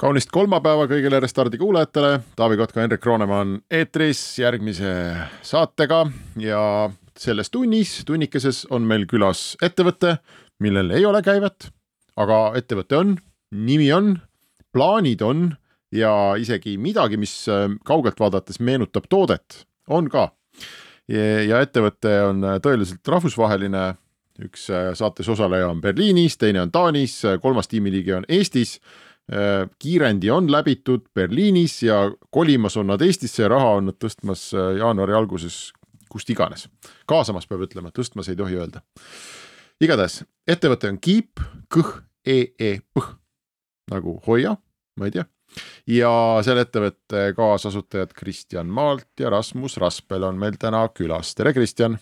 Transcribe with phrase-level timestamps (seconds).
[0.00, 4.92] Kaunist kolmapäeva kõigile Restardi kuulajatele, Taavi Kotka, Hendrik Roonemaa on eetris järgmise
[5.44, 6.06] saatega
[6.40, 6.62] ja
[7.20, 10.16] selles tunnis, tunnikeses on meil külas ettevõte,
[10.64, 11.68] millel ei ole käivet,
[12.16, 13.12] aga ettevõte on,
[13.52, 14.14] nimi on,
[14.72, 15.50] plaanid on
[15.92, 20.30] ja isegi midagi, mis äh, kaugelt vaadates meenutab toodet, on ka.
[21.10, 23.84] ja ettevõte on tõeliselt rahvusvaheline,
[24.40, 28.78] üks äh, saates osaleja on Berliinis, teine on Taanis, kolmas tiimiliige on Eestis.
[28.78, 29.09] Äh,
[29.78, 34.76] kiirendi on läbitud Berliinis ja kolimas on nad Eestisse ja raha on nad tõstmas äh,
[34.78, 35.72] jaanuari alguses
[36.10, 36.68] kust iganes.
[37.06, 38.82] kaasamas peab ütlema, tõstmas ei tohi öelda.
[39.80, 41.92] igatahes ettevõte on Keep, kõh,
[42.26, 43.12] e-e, põh
[43.90, 44.56] nagu hoia,
[44.98, 45.24] ma ei tea.
[45.86, 46.10] ja
[46.42, 51.98] selle ettevõtte kaasasutajad Kristjan Maalt ja Rasmus Raspel on meil täna külas, tere Kristjan.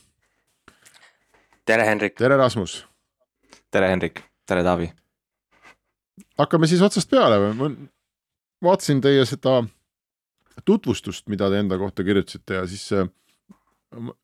[1.64, 2.16] tere Hendrik.
[2.16, 2.86] tere Rasmus.
[3.70, 4.88] tere Hendrik, tere Taavi
[6.38, 7.70] hakkame siis otsast peale, ma
[8.64, 9.60] vaatasin teie seda
[10.66, 12.90] tutvustust, mida te enda kohta kirjutasite ja siis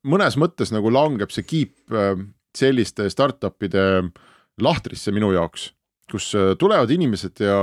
[0.05, 2.15] mõnes mõttes nagu langeb see kiip äh,
[2.57, 3.85] selliste startup'ide
[4.63, 5.71] lahtrisse minu jaoks,
[6.11, 7.59] kus äh, tulevad inimesed ja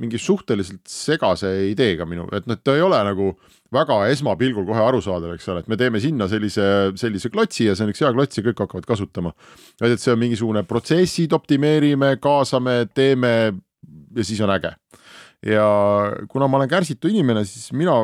[0.00, 3.34] mingi suhteliselt segase ideega minu, et noh, ta ei ole nagu
[3.74, 6.64] väga esmapilgul kohe arusaadav, eks ole, et me teeme sinna sellise,
[6.98, 9.34] sellise klotsi ja see on üks hea klots ja kõik hakkavad kasutama.
[9.82, 13.34] vaid et see on mingisugune protsessid optimeerime, kaasame, teeme
[14.16, 14.74] ja siis on äge.
[15.46, 15.66] ja
[16.28, 18.02] kuna ma olen kärsitu inimene, siis mina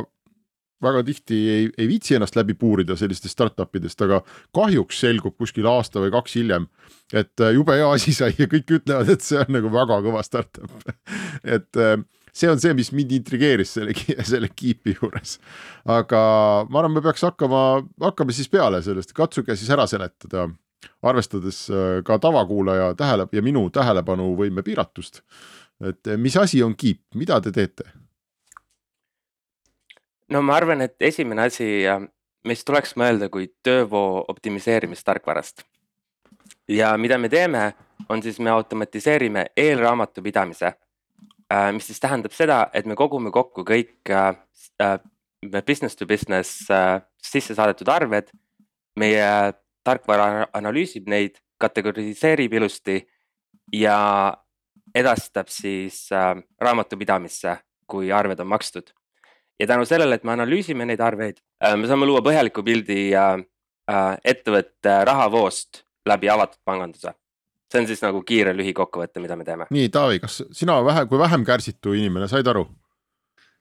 [0.82, 4.20] väga tihti ei, ei viitsi ennast läbi puurida sellistest startup idest, aga
[4.54, 6.66] kahjuks selgub kuskil aasta või kaks hiljem,
[7.12, 10.24] et äh, jube hea asi sai ja kõik ütlevad, et see on nagu väga kõva
[10.26, 10.90] startup
[11.56, 11.96] et äh,
[12.36, 13.96] see on see, mis mind intrigeeris selle,
[14.28, 15.38] selle Keepi juures.
[15.88, 16.20] aga
[16.68, 17.64] ma arvan, me peaks hakkama,
[18.02, 20.48] hakkame siis peale sellest, katsuge siis ära seletada,
[21.06, 25.22] arvestades äh, ka tavakuulaja tähele ja minu tähelepanuvõime piiratust
[25.84, 27.84] et eh, mis asi on Keep, mida te teete?
[30.28, 31.66] no ma arvan, et esimene asi,
[32.46, 35.64] mis tuleks mõelda kui töövoo optimiseerimistarkvarast.
[36.68, 37.72] ja mida me teeme,
[38.08, 40.72] on siis me automatiseerime eelraamatupidamise,
[41.52, 44.98] äh, mis siis tähendab seda, et me kogume kokku kõik äh,
[45.66, 46.66] business to business
[47.22, 48.30] sisse saadetud arved.
[48.96, 49.52] meie
[49.84, 53.02] tarkvara analüüsib neid, kategoriseerib ilusti
[53.72, 53.98] ja
[54.96, 58.94] edastab siis äh, raamatupidamisse, kui arved on makstud.
[59.60, 63.44] ja tänu sellele, et me analüüsime neid arveid äh,, me saame luua põhjaliku pildi äh,
[63.90, 67.14] äh, ettevõtte rahavoost läbi avatud panganduse.
[67.72, 69.68] see on siis nagu kiire lühikokkuvõte, mida me teeme.
[69.70, 72.66] nii, Taavi, kas sina vähe, kui vähem kärsitu inimene, said aru?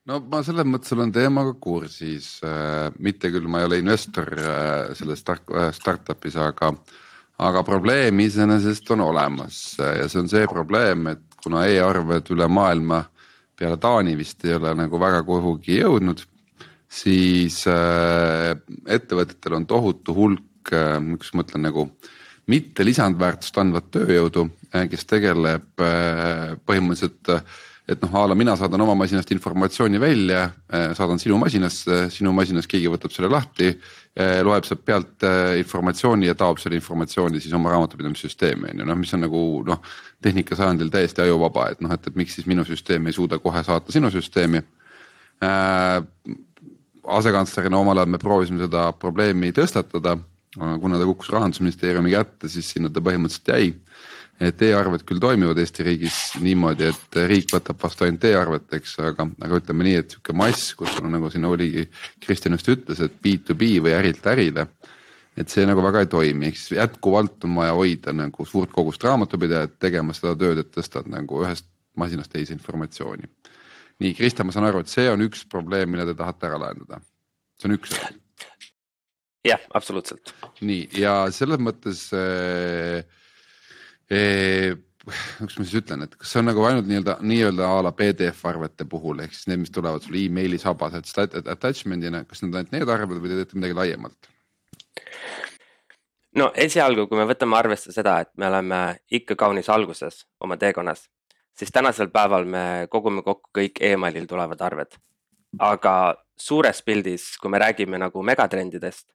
[0.05, 4.93] no ma selles mõttes olen teemaga kursis äh,, mitte küll, ma ei ole investor äh,
[4.95, 7.01] selles start, äh, startup'is, aga äh,
[7.37, 9.75] aga probleem iseenesest on olemas.
[9.79, 13.03] Ja see on see probleem, et kuna e-arved üle maailma
[13.55, 16.23] peale Taani vist ei ole nagu väga kuhugi jõudnud,
[16.91, 18.51] siis äh,
[18.87, 21.87] ettevõtetel on tohutu hulk äh,, kuidas ma ütlen nagu
[22.51, 28.55] mitte lisandväärtust andvat tööjõudu äh,, kes tegeleb äh, põhimõtteliselt äh, et noh, a la mina
[28.57, 33.69] saadan oma masinast informatsiooni välja, äh, saadan sinu masinasse, sinu masinas keegi võtab selle lahti,
[34.17, 35.27] äh, loeb sealt pealt
[35.59, 39.81] informatsiooni ja taob selle informatsiooni siis oma raamatupidamissüsteemi on ju noh, mis on nagu noh.
[40.25, 43.63] tehnika sajandil täiesti ajuvaba, et noh, et, et miks siis minu süsteem ei suuda kohe
[43.63, 44.63] saata sinu süsteemi
[45.45, 46.01] äh,.
[47.05, 50.15] asekantslerina omal ajal me proovisime seda probleemi tõstatada,
[50.55, 53.75] kuna ta kukkus rahandusministeeriumi kätte, siis sinna ta põhimõtteliselt jäi
[54.39, 59.27] et e-arved küll toimivad Eesti riigis niimoodi, et riik võtab vastu ainult e-arvet, eks, aga,
[59.47, 61.85] aga ütleme nii, et sihuke mass, kus on nagu siin oligi,
[62.23, 64.67] Kristjan just ütles, et B2B või ärilt ärile.
[65.35, 69.03] et see nagu väga ei toimi, ehk siis jätkuvalt on vaja hoida nagu suurt kogust
[69.03, 71.67] raamatupidajat tegema seda tööd, et tõstad nagu ühest
[71.99, 73.27] masinast teise informatsiooni.
[73.99, 77.01] nii, Kristjan, ma saan aru, et see on üks probleem, mille te tahate ära lahendada.
[77.59, 77.95] see on üks
[79.45, 80.33] jah, absoluutselt.
[80.61, 83.03] nii, ja selles mõttes äh,
[84.09, 88.45] kuidas ma siis ütlen, et kas see on nagu ainult nii-öelda, nii-öelda a la PDF
[88.49, 92.61] arvete puhul ehk siis need, mis tulevad sulle emaili sabas, et attachment'ina, kas need on
[92.63, 94.31] ainult need arved või te teete midagi laiemalt?
[96.35, 98.81] no esialgu, kui me võtame arvesse seda, et me oleme
[99.13, 101.05] ikka kaunis alguses oma teekonnas,
[101.57, 104.97] siis tänasel päeval me kogume kokku kõik emailil tulevad arved.
[105.59, 109.05] aga suures pildis, kui me räägime nagu megatrendidest,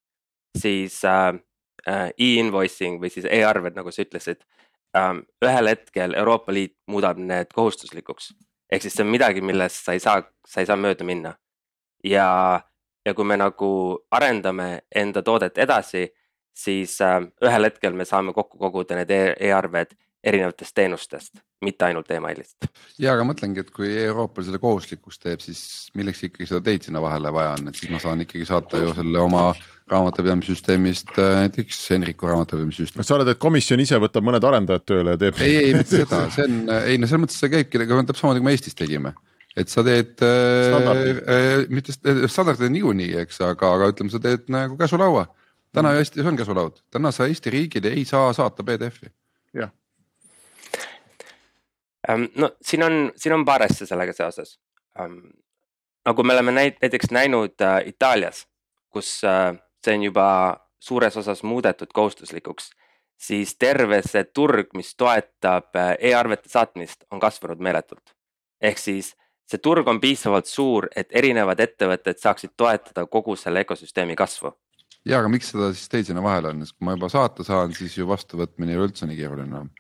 [0.57, 1.35] siis äh,
[1.89, 4.41] äh, e-invoicing või siis e-arved, nagu sa ütlesid
[4.97, 5.25] ähm,.
[5.45, 8.33] ühel hetkel Euroopa Liit muudab need kohustuslikuks,
[8.73, 11.35] ehk siis see on midagi, millest sa ei saa, sa ei saa mööda minna.
[12.05, 12.61] ja,
[13.07, 13.71] ja kui me nagu
[14.11, 16.09] arendame enda toodet edasi,
[16.57, 19.95] siis äh, ühel hetkel me saame kokku koguda need e-, e-arved
[20.25, 22.67] erinevatest teenustest, mitte ainult emailist.
[23.01, 25.63] ja, aga mõtlengi, et kui Euroopa selle kohuslikuks teeb, siis
[25.97, 28.93] milleks ikkagi seda teid sinna vahele vaja on, et siis ma saan ikkagi saata ju
[28.99, 29.47] selle oma
[29.91, 33.07] raamatupidamissüsteemist äh, näiteks Henriku raamatupidamissüsteemi.
[33.07, 35.41] sa oled, et komisjon ise võtab mõned arendajad tööle ja teeb.
[35.47, 38.45] ei, ei mitte seda, see on, ei no selles mõttes see käibki nagu täpselt samamoodi,
[38.45, 39.17] kui me Eestis tegime
[39.59, 40.77] et sa teed äh,
[41.33, 41.97] äh, mitte
[42.31, 45.27] standardid on niikuinii, eks, aga, aga ütleme, sa teed nagu käsulaua.
[45.73, 49.15] täna Eestis on käsulaud, täna sa Eesti riigile ei saa saata PDF-i.
[49.57, 49.73] jah
[52.09, 54.59] Ähm, no siin on, siin on paar asja sellega seoses.
[55.01, 55.19] Ähm,
[56.05, 58.47] nagu me oleme näit-, näiteks näinud äh, Itaalias,
[58.91, 59.55] kus äh,
[59.85, 60.29] see on juba
[60.81, 62.71] suures osas muudetud kohustuslikuks,
[63.21, 68.17] siis terve see turg, mis toetab äh, e-arvete saatmist, on kasvanud meeletult.
[68.61, 69.15] ehk siis
[69.49, 74.53] see turg on piisavalt suur, et erinevad ettevõtted saaksid toetada kogu selle ökosüsteemi kasvu
[75.09, 77.75] ja, aga miks seda siis teid sinna vahele on, sest kui ma juba saata saan,
[77.77, 79.71] siis ju vastuvõtmine ei ole üldse nii keeruline enam.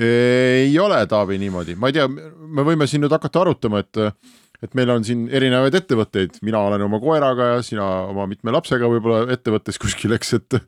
[0.00, 4.04] ei ole, Taavi, niimoodi, ma ei tea, me võime siin nüüd hakata arutama, et
[4.60, 8.90] et meil on siin erinevaid ettevõtteid, mina olen oma koeraga ja sina oma mitme lapsega
[8.92, 10.58] võib-olla ettevõttes kuskil, eks, et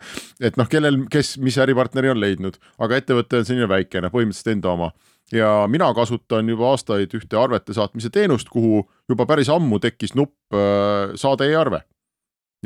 [0.48, 4.72] et noh, kellel, kes, mis äripartneri on leidnud, aga ettevõte on selline väikene, põhimõtteliselt enda
[4.72, 4.92] oma.
[5.32, 10.56] Ja mina kasutan juba aastaid ühte arvete saatmise teenust, kuhu juba päris ammu tekkis nupp
[10.56, 11.84] äh, saade e-arve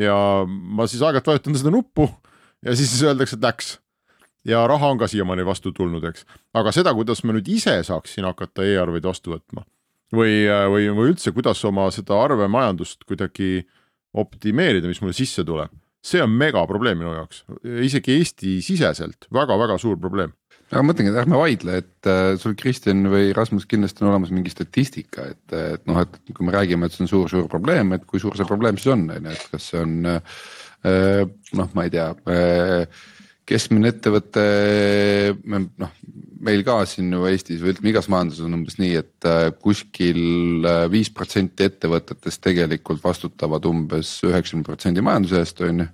[0.01, 0.17] ja
[0.47, 2.09] ma siis aeg-ajalt vajutan seda nuppu
[2.65, 3.77] ja siis öeldakse, et läks.
[4.45, 8.29] ja raha on ka siiamaani vastu tulnud, eks, aga seda, kuidas ma nüüd ise saaksin
[8.29, 9.65] hakata e-arveid vastu võtma
[10.15, 13.67] või, või, või üldse, kuidas oma seda arvemajandust kuidagi
[14.17, 15.73] optimeerida, mis mulle sisse tuleb,
[16.05, 17.43] see on megaprobleem minu jaoks,
[17.85, 20.33] isegi Eesti-siseselt väga-väga suur probleem
[20.71, 24.33] aga ma mõtlengi, et ärme vaidle, et äh, sul Kristjan või Rasmus kindlasti on olemas
[24.35, 28.07] mingi statistika, et, et noh, et kui me räägime, et see on suur-suur probleem, et
[28.09, 30.41] kui suur see probleem siis on, on ju, et kas see on äh,
[31.59, 33.05] noh, ma ei tea äh,
[33.47, 34.47] keskmine ettevõte,
[35.47, 35.93] noh
[36.47, 40.67] meil ka siin ju Eestis või ütleme igas majanduses on umbes nii, et äh, kuskil
[40.67, 45.89] äh, viis protsenti ettevõtetest tegelikult vastutavad umbes üheksakümne protsendi majanduse eest, on ju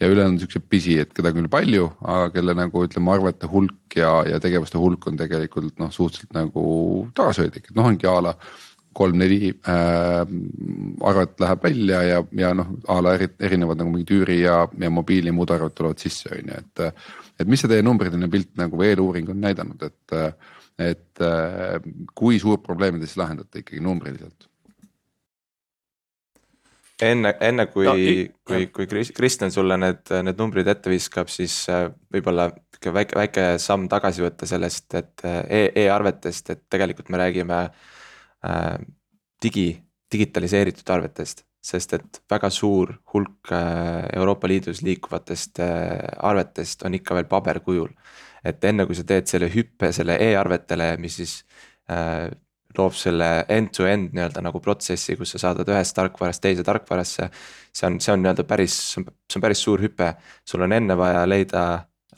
[0.00, 3.98] ja ülejäänud on siuksed pisi, et keda küll palju, aga kelle nagu ütleme, arvete hulk
[3.98, 6.64] ja, ja tegevuste hulk on tegelikult noh, suhteliselt nagu
[7.18, 8.34] tagasihoidlik, et noh, ongi a la
[8.98, 10.34] kolm-neli äh,
[11.06, 14.90] arvet läheb välja ja, ja noh, a la eri, erinevad nagu mingid üüri ja, ja
[14.90, 17.02] mobiili ja muud arved tulevad sisse, on ju, et.
[17.38, 20.16] et mis see teie numbriline pilt nagu või eeluuring on näidanud, et,
[20.82, 21.26] et
[22.18, 24.47] kui suurt probleemi te siis lahendate ikkagi numbriliselt?
[27.02, 27.94] Enne, enne kui no,,
[28.48, 32.48] kui, kui Kristjan sulle need, need numbrid ette viskab, siis äh, võib-olla
[32.84, 38.78] väike, väike samm tagasi võtta sellest, et äh, e e-arvetest, et tegelikult me räägime äh,
[39.42, 39.70] digi,
[40.12, 41.44] digitaliseeritud arvetest.
[41.68, 47.90] sest et väga suur hulk äh, Euroopa Liidus liikuvatest arvetest on ikka veel paberkujul.
[48.44, 51.44] et enne kui sa teed selle hüppe selle e-arvetele, mis siis
[51.90, 52.30] äh,
[52.76, 57.30] loob selle end-to-end nii-öelda nagu protsessi, kus sa saadad ühest tarkvarast teise tarkvarasse.
[57.72, 60.12] see on, see on nii-öelda päris, see on päris suur hüpe,
[60.44, 61.64] sul on enne vaja leida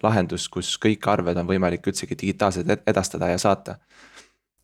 [0.03, 3.77] lahendus, kus kõik arved on võimalik üldsegi digitaalselt edastada ja saata.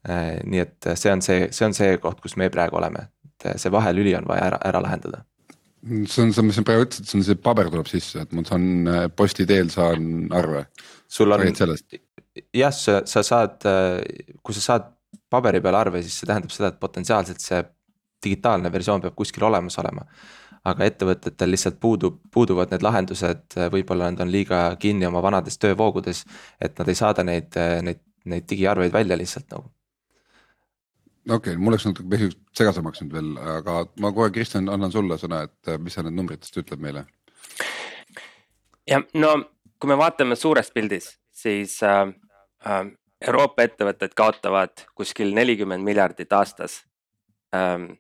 [0.08, 3.48] Äh, nii et see on see, see on see koht, kus me praegu oleme, et
[3.60, 5.24] see vahelüli on vaja ära, ära lahendada
[5.86, 8.90] see on, mis sa praegu ütlesid, see on see paber tuleb sisse, et ma saan
[8.90, 10.66] äh, posti teel saan arve.
[11.08, 11.44] sul on,
[12.56, 14.00] jah, sa, sa saad, äh,
[14.42, 14.88] kui sa saad
[15.30, 17.62] paberi peal arve, siis see tähendab seda, et potentsiaalselt see
[18.24, 20.06] digitaalne versioon peab kuskil olemas olema.
[20.66, 26.24] aga ettevõtetel lihtsalt puudub, puuduvad need lahendused, võib-olla nad on liiga kinni oma vanades töövoogudes.
[26.60, 29.70] et nad ei saada neid, neid, neid digiarveid välja lihtsalt nagu
[31.26, 35.18] okei okay,, mul läks natuke pisut segasemaks nüüd veel, aga ma kohe, Kristjan, annan sulle
[35.18, 37.06] sõna, et mis sa need numbritest ütled meile?
[38.86, 39.32] jah, no
[39.80, 42.06] kui me vaatame suures pildis, siis äh,
[42.66, 42.86] äh,
[43.24, 46.82] Euroopa ettevõtted kaotavad kuskil nelikümmend miljardit aastas.
[47.54, 47.96] Ähm,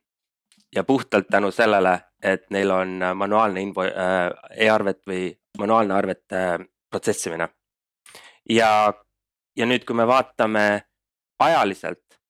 [0.74, 6.42] ja puhtalt tänu sellele, et neil on manuaalne info äh, e-arvet või manuaalne arvete
[6.90, 7.48] protsessimine.
[8.50, 8.92] ja,
[9.56, 10.82] ja nüüd, kui me vaatame
[11.38, 12.20] ajaliselt,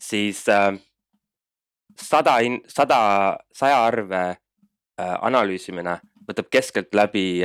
[0.00, 0.74] siis äh,
[2.00, 2.36] sada,
[2.68, 3.00] sada,
[3.54, 7.42] saja arve äh, analüüsimine võtab keskeltläbi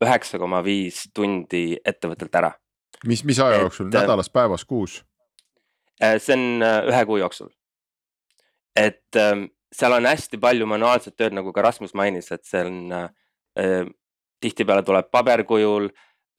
[0.00, 2.54] üheksa koma viis tundi ettevõttelt ära
[3.06, 5.00] mis, mis aja jooksul, äh, nädalas, päevas, kuus?
[6.02, 7.50] Äh, see on äh, ühe kuu jooksul.
[8.76, 12.92] et ähm, seal on hästi palju manuaalset tööd, nagu ka Rasmus mainis, et see on
[12.94, 13.88] äh,
[14.40, 15.90] tihtipeale tuleb paberkujul,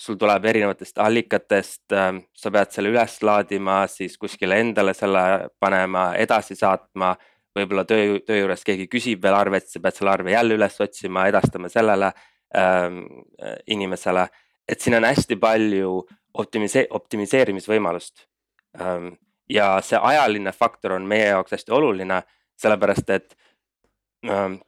[0.02, 6.12] sul tuleb erinevatest allikatest äh,, sa pead selle üles laadima, siis kuskile endale selle panema,
[6.18, 7.16] edasi saatma.
[7.52, 11.26] võib-olla töö, töö juures keegi küsib veel arvet, sa pead selle arve jälle üles otsima,
[11.28, 12.14] edastama sellele
[12.58, 13.02] ähm,
[13.68, 14.28] inimesele.
[14.68, 18.28] et siin on hästi palju optimise-, optimiseerimisvõimalust.
[19.50, 22.22] Ja see ajaline faktor on meie jaoks hästi oluline,
[22.62, 23.36] sellepärast et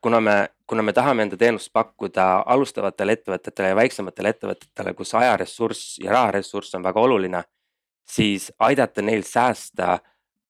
[0.01, 5.99] kuna me, kuna me tahame enda teenust pakkuda alustavatele ettevõtetele ja väiksematele ettevõtetele, kus ajaressurss
[6.03, 7.43] ja raharessurss on väga oluline,
[8.09, 9.99] siis aidata neil säästa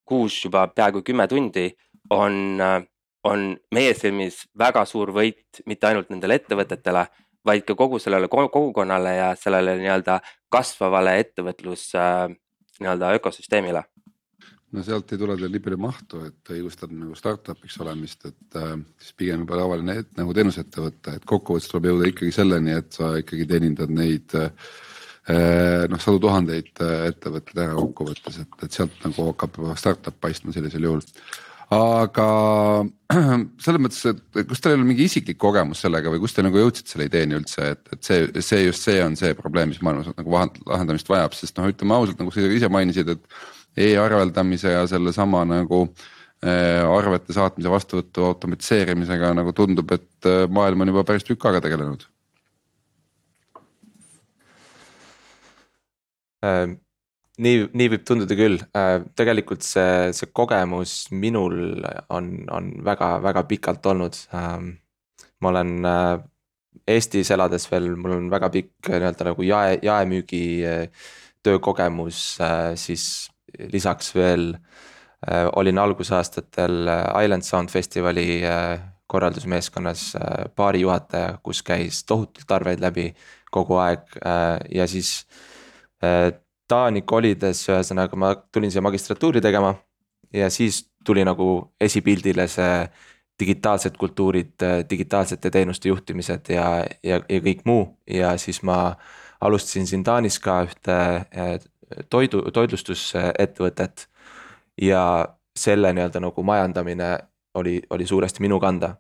[0.06, 1.70] kuus juba peaaegu kümme tundi
[2.10, 2.60] on,
[3.24, 7.06] on meie silmis väga suur võit mitte ainult nendele ettevõtetele,
[7.46, 10.20] vaid ka kogu sellele kogukonnale ja sellele nii-öelda
[10.50, 12.30] kasvavale ettevõtlus äh,
[12.80, 13.84] nii-öelda ökosüsteemile
[14.74, 18.74] no sealt ei tule teil nii palju mahtu, et õigustab nagu startup'iks olemist, et äh,
[19.02, 23.14] siis pigem juba tavaline et, nagu teenusettevõte, et kokkuvõttes tuleb jõuda ikkagi selleni, et sa
[23.22, 24.74] ikkagi teenindad neid äh,
[25.92, 30.90] noh, sadu tuhandeid äh, ettevõtteid ära kokkuvõttes, et, et sealt nagu hakkab startup paistma sellisel
[30.90, 31.06] juhul.
[31.74, 32.28] Aga
[33.64, 36.94] selles mõttes, et kas teil oli mingi isiklik kogemus sellega või kust te nagu jõudsite
[36.94, 40.40] selle ideeni üldse, et, et see, see just see on see probleem, mis maailmas nagu
[40.70, 45.84] lahendamist vajab, sest noh, ütleme ausalt, nagu sa ise mainisid, et e-arveldamise ja sellesama nagu
[45.86, 51.64] äh, arvete saatmise vastuvõtu automatiseerimisega nagu tundub, et äh, maailm on juba päris tükk aega
[51.66, 52.08] tegelenud
[56.44, 56.83] äh,.
[57.42, 63.90] Nii, nii võib tunduda küll äh,, tegelikult see, see kogemus minul on, on väga-väga pikalt
[63.94, 64.78] olnud ähm,.
[65.42, 66.14] ma olen äh,
[66.88, 71.06] Eestis elades veel, mul on väga pikk nii-öelda nagu jae, jaemüügi äh,
[71.44, 80.16] töökogemus äh, siis lisaks veel äh, olin algusaastatel äh, Island Sound festivali äh, korraldusmeeskonnas
[80.56, 83.12] baarijuhataja, kus käis tohutult arveid läbi
[83.54, 84.16] kogu aeg
[84.74, 85.28] ja siis
[86.68, 89.74] Taani kolides, ühesõnaga ma tulin siia magistratuuri tegema
[90.34, 92.88] ja siis tuli nagu esipildile see
[93.40, 98.96] digitaalsed kultuurid, digitaalsete teenuste juhtimised ja, ja, ja kõik muu ja siis ma
[99.42, 100.98] alustasin siin Taanis ka ühte
[102.10, 104.08] toidu, toitlustusettevõtet.
[104.82, 105.28] ja
[105.60, 107.18] selle nii-öelda nagu majandamine
[107.54, 108.96] oli, oli suuresti minu kanda.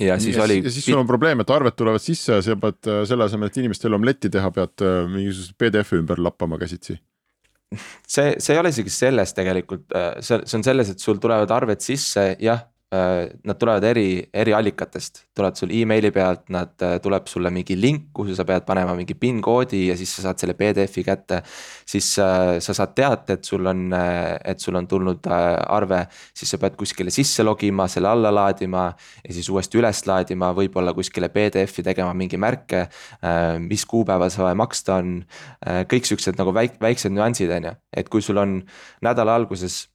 [0.00, 0.60] Ja siis ja, oli.
[0.64, 3.50] ja siis sul on probleem, et arved tulevad sisse ja sa pead äh, selle asemel,
[3.52, 6.96] et inimestele omletti teha, pead äh, mingisuguse PDF-i ümber lappama käsitsi
[8.14, 11.52] see, see ei ole isegi selles tegelikult, äh, see, see on selles, et sul tulevad
[11.54, 17.28] arved sisse, jah, nad tulevad eri, eri allikatest, tulevad sul emaili pealt, nad, äh, tuleb
[17.30, 20.54] sulle mingi link, kuhu sa pead panema mingi PIN koodi ja siis sa saad selle
[20.58, 21.40] PDF-i kätte.
[21.88, 23.94] siis äh, sa saad teate, et sul on,
[24.44, 26.02] et sul on tulnud arve,
[26.36, 28.92] siis sa pead kuskile sisse logima, selle alla laadima.
[29.24, 32.86] ja siis uuesti üles laadima, võib-olla kuskile PDF-i tegema mingi märke,
[33.60, 35.22] mis kuupäeval see vaja maksta on.
[35.88, 38.60] kõik siuksed nagu väik-, väiksed nüansid, on ju, et kui sul on
[39.00, 39.91] nädala alguses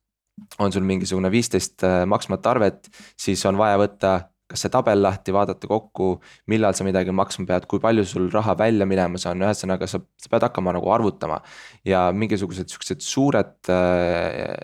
[0.60, 2.90] on sul mingisugune viisteist äh, maksmata arvet,
[3.20, 4.18] siis on vaja võtta
[4.48, 8.56] kas see tabel lahti, vaadata kokku, millal sa midagi maksma pead, kui palju sul raha
[8.60, 11.42] välja minemas on, ühesõnaga sa, sa pead hakkama nagu arvutama.
[11.86, 14.56] ja mingisugused siuksed suured äh,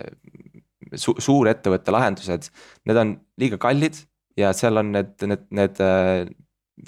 [0.96, 2.48] su,, suurettevõtte lahendused,
[2.88, 4.00] need on liiga kallid
[4.40, 6.32] ja seal on need, need, need äh,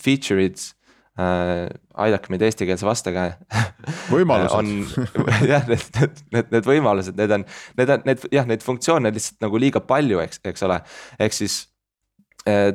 [0.01, 0.61] feature'id
[1.19, 1.67] äh,,
[2.05, 3.27] aidake meid eestikeelse vastaga
[4.15, 4.71] võimalused on
[5.51, 7.45] jah, need, need, need, need võimalused, need on,
[7.79, 10.79] need on, need jah, neid funktsioone lihtsalt nagu liiga palju, eks, eks ole.
[11.19, 11.61] ehk siis
[12.49, 12.71] äh,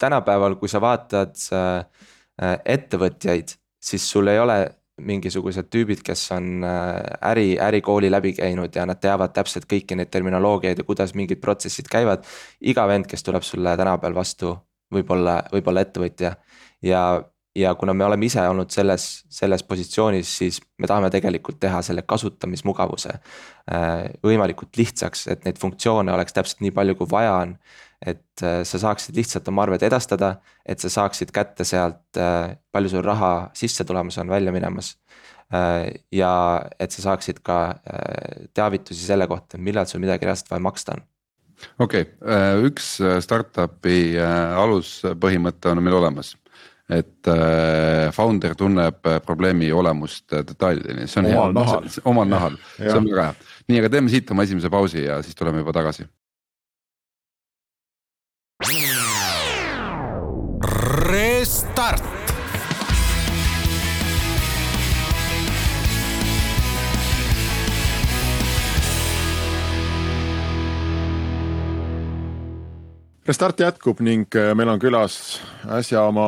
[0.00, 1.84] tänapäeval, kui sa vaatad äh,
[2.64, 4.58] ettevõtjaid, siis sul ei ole
[5.02, 10.10] mingisugused tüübid, kes on äh, äri, ärikooli läbi käinud ja nad teavad täpselt kõiki neid
[10.14, 12.26] terminoloogiaid ja kuidas mingid protsessid käivad.
[12.60, 14.54] iga vend, kes tuleb sulle tänapäeval vastu,
[14.94, 16.36] võib olla, võib olla ettevõtja
[16.82, 17.02] ja
[17.54, 22.02] ja kuna me oleme ise olnud selles, selles positsioonis, siis me tahame tegelikult teha selle
[22.06, 23.92] kasutamismugavuse äh,
[24.26, 27.56] võimalikult lihtsaks, et neid funktsioone oleks täpselt nii palju, kui vaja on.
[28.04, 30.34] et äh, sa saaksid lihtsalt oma arved edastada,
[30.66, 34.96] et sa saaksid kätte sealt, äh, palju sul raha sisse tulemas on, välja minemas.
[36.10, 37.76] ja et sa saaksid ka
[38.56, 41.02] teavitusi selle kohta, millal sul midagi reaalselt vaja maksta on
[41.84, 42.88] okei okay,, üks
[43.22, 44.16] startup'i
[44.64, 46.32] aluspõhimõte on meil olemas
[46.90, 51.54] et äh, founder tunneb äh, probleemi olemust äh, detailideni, see on omal
[51.86, 53.48] hea, omal nahal, see on väga hea.
[53.70, 56.04] nii, aga teeme siit oma esimese pausi ja siis tuleme juba tagasi.
[73.24, 75.38] Restart jätkub ning äh, meil on külas
[75.72, 76.26] äsja oma,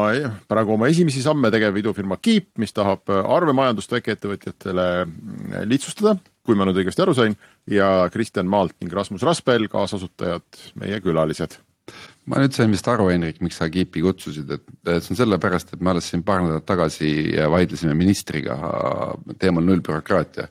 [0.48, 6.14] praegu oma esimesi samme tegev idufirma Keep, mis tahab äh, arvemajandust väikeettevõtjatele äh, lihtsustada,
[6.46, 7.36] kui ma nüüd õigesti aru sain.
[7.68, 10.46] ja Kristjan Maalt ning Rasmus Raspel, kaasasutajad,
[10.80, 11.58] meie külalised.
[12.24, 15.84] ma nüüd sain vist aru, Henrik, miks sa Keepi kutsusid, et see on sellepärast, et
[15.84, 17.10] me alles siin paar nädalat tagasi
[17.52, 18.56] vaidlesime ministriga
[19.36, 20.48] teemal nullbürokraatia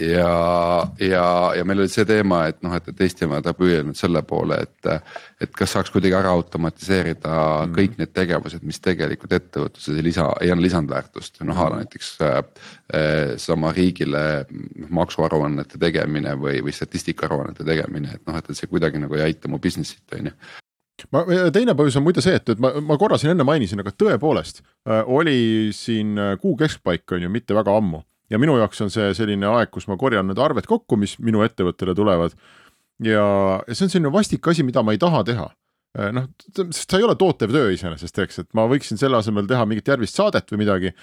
[0.00, 4.22] ja, ja, ja meil oli see teema, et noh, et, et Eestimaa ta püüelnud selle
[4.26, 5.10] poole, et,
[5.44, 7.34] et kas saaks kuidagi ära automatiseerida
[7.66, 7.74] mm.
[7.76, 12.10] kõik need tegevused, mis tegelikult ettevõtluses ei lisa, ei anna lisandväärtust, noh a la näiteks
[12.26, 12.40] äh,
[13.40, 14.24] sama riigile
[14.88, 19.52] maksuaruannete tegemine või, või statistikaaruannete tegemine, et noh, et, et see kuidagi nagu ei aita
[19.52, 20.36] mu business'it on ju
[21.12, 23.92] ma, teine põhjus on muide see, et, et ma, ma korra siin enne mainisin, aga
[23.92, 28.92] tõepoolest äh, oli siin kuu keskpaik on ju mitte väga ammu ja minu jaoks on
[28.92, 32.36] see selline aeg, kus ma korjan need arved kokku, mis minu ettevõttele tulevad.
[33.02, 33.24] ja,
[33.66, 35.48] ja see on selline vastik asi, mida ma ei taha teha.
[35.98, 39.48] Äh, noh, sest see ei ole tootev töö iseenesest, eks, et ma võiksin selle asemel
[39.50, 40.94] teha mingit järgmist saadet või midagi.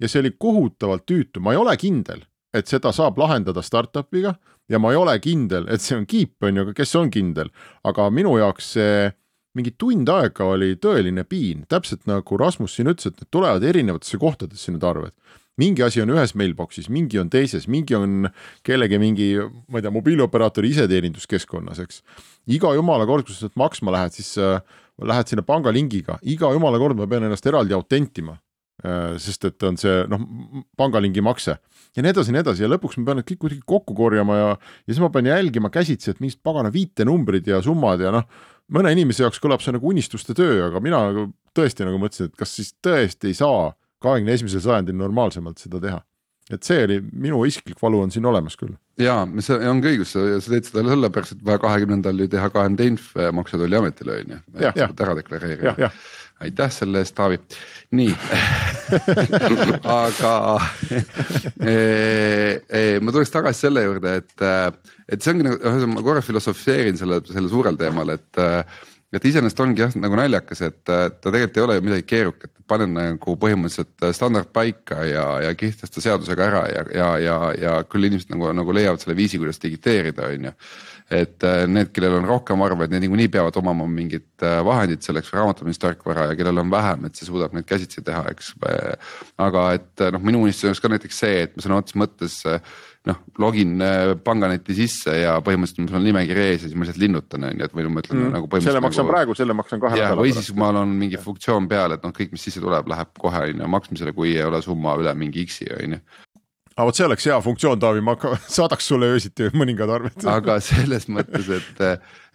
[0.00, 2.22] ja see oli kohutavalt tüütu, ma ei ole kindel,
[2.54, 4.36] et seda saab lahendada startup'iga.
[4.66, 7.52] Ja ma ei ole kindel, et see on kiip, on ju, aga kes on kindel,
[7.86, 9.12] aga minu jaoks see
[9.54, 14.18] mingi tund aega oli tõeline piin, täpselt nagu Rasmus siin ütles, et need tulevad erinevatesse
[14.18, 15.14] kohtadesse, need arved
[15.60, 18.28] mingi asi on ühes mailbox'is, mingi on teises, mingi on
[18.66, 19.28] kellegi mingi,
[19.72, 22.02] ma ei tea, mobiilioperaatori iseteeninduskeskkonnas, eks.
[22.56, 24.58] iga jumala kord, kui sa sealt maksma lähed, siis äh,
[25.02, 28.36] lähed sinna pangalingiga, iga jumala kord ma pean ennast eraldi autentima
[28.84, 29.16] äh,.
[29.22, 30.26] sest et on see noh,
[30.76, 31.56] pangalingi makse
[31.96, 34.36] ja nii edasi ja nii edasi ja lõpuks ma pean need kõik kuidagi kokku korjama
[34.36, 34.50] ja,
[34.84, 38.28] ja siis ma pean jälgima käsitsi, et mingid pagana viitenumbrid ja summad ja noh,
[38.72, 41.02] mõne inimese jaoks kõlab see nagu unistuste töö, aga mina
[41.56, 43.70] tõesti nagu mõtlesin, et kas siis tõesti ei saa
[44.02, 46.02] kahekümne esimesel sajandil normaalsemalt seda teha.
[46.50, 48.76] et see oli, minu isiklik valu on siin olemas küll.
[49.02, 52.92] ja see on ka õigus, sa teed seda sellepärast, et vaja kahekümnendal ju teha KMD
[52.92, 55.90] inf Maksu- ja Tolliametile on ju, et ära deklareerida
[56.44, 57.38] aitäh selle eest, Taavi.
[57.96, 58.12] nii
[60.04, 60.32] aga
[61.72, 61.76] e,
[62.68, 64.44] e, ma tuleks tagasi selle juurde, et,
[65.08, 68.42] et see ongi nagu, ühesõnaga ma korra filosofeerin selle, selle suurel teemal, et
[69.16, 72.96] et iseenesest ongi jah nagu naljakas, et ta tegelikult ei ole ju midagi keerukat, panen
[72.96, 78.32] nagu põhimõtteliselt standard paika ja, ja kehtesta seadusega ära ja, ja, ja, ja küll inimesed
[78.34, 80.54] nagu, nagu leiavad selle viisi, kuidas digiteerida, on ju.
[81.16, 85.30] et äh, need, kellel on rohkem arveid, need niikuinii peavad omama mingit äh, vahendit selleks
[85.36, 88.52] raamatupidamistarkvara ja kellel on vähem, et see suudab neid käsitsi teha, eks.
[89.38, 92.40] aga et noh, minu unistus oleks ka näiteks see, et ma sõna otseses mõttes
[93.06, 97.02] noh, login äh, panganeti sisse ja põhimõtteliselt mul on nimekiri ees ja siis ma lihtsalt
[97.02, 98.34] linnutan on ju, et või ma ütlen mm.
[98.34, 98.72] nagu põhimõtteliselt.
[98.72, 100.22] selle maksan nagu, praegu, selle maksan kahe nädala pärast.
[100.24, 103.42] või siis mul on mingi funktsioon peal, et noh, kõik, mis sisse tuleb, läheb kohe
[103.50, 106.02] on ju maksmisele, kui ei ole summa üle mingi X-i on ju
[106.76, 108.14] aga vot see oleks hea funktsioon, Taavi, ma
[108.58, 110.26] saadaks sulle öösiti mõningad arved.
[110.36, 111.82] aga selles mõttes, et,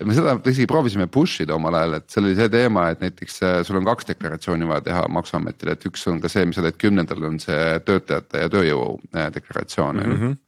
[0.02, 3.04] et me seda isegi proovisime push ida omal ajal, et seal oli see teema, et
[3.06, 6.58] näiteks äh, sul on kaks deklaratsiooni vaja teha maksuametile, et üks on ka see, mis
[6.58, 10.16] sa teed kümnendal on see töötajate ja tööjõu äh, deklaratsioon mm.
[10.16, 10.40] -hmm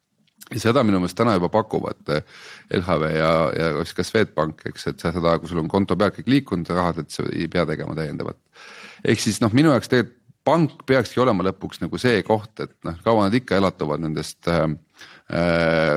[0.54, 2.24] ja seda minu meelest täna juba pakuvad eh,
[2.80, 6.30] LHV ja, ja ka Swedbank, eks, et sa seda, kui sul on konto peal kõik
[6.38, 8.40] liikunud rahad, et sa ei pea tegema täiendavat.
[9.04, 12.98] ehk siis noh, minu jaoks tegelikult pank peakski olema lõpuks nagu see koht, et noh,
[13.06, 14.68] kaua nad ikka elatuvad nendest Äh,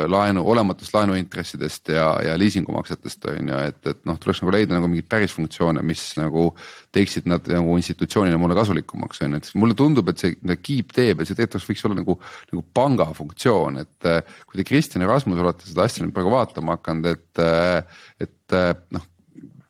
[0.06, 4.86] laenu, olematust laenuintressidest ja, ja liisingumaksetest on ju, et, et noh, tuleks nagu leida nagu
[4.88, 6.46] mingeid päris funktsioone, mis nagu
[6.94, 10.94] teeksid nad nagu institutsioonina mulle kasulikumaks on ju, et mulle tundub, et see, mida Keep
[10.96, 12.16] teeb, et see tegelikult võiks olla nagu,
[12.52, 16.32] nagu panga funktsioon, et äh, kui te Kristjan ja Rasmus olete seda asja nüüd praegu
[16.32, 18.58] vaatama hakanud, et, äh, et
[18.94, 19.10] noh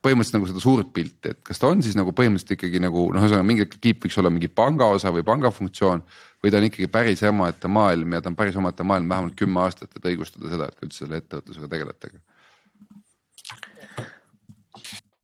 [0.07, 3.25] põhimõtteliselt nagu seda suurt pilti, et kas ta on siis nagu põhimõtteliselt ikkagi nagu noh,
[3.25, 6.05] ühesõnaga mingi Keep võiks olla mingi panga osa või panga funktsioon
[6.45, 9.65] või ta on ikkagi päris omaette maailm ja ta on päris omaette maailm vähemalt kümme
[9.65, 12.13] aastat, et õigustada seda, et üldse selle ettevõtlusega tegelete?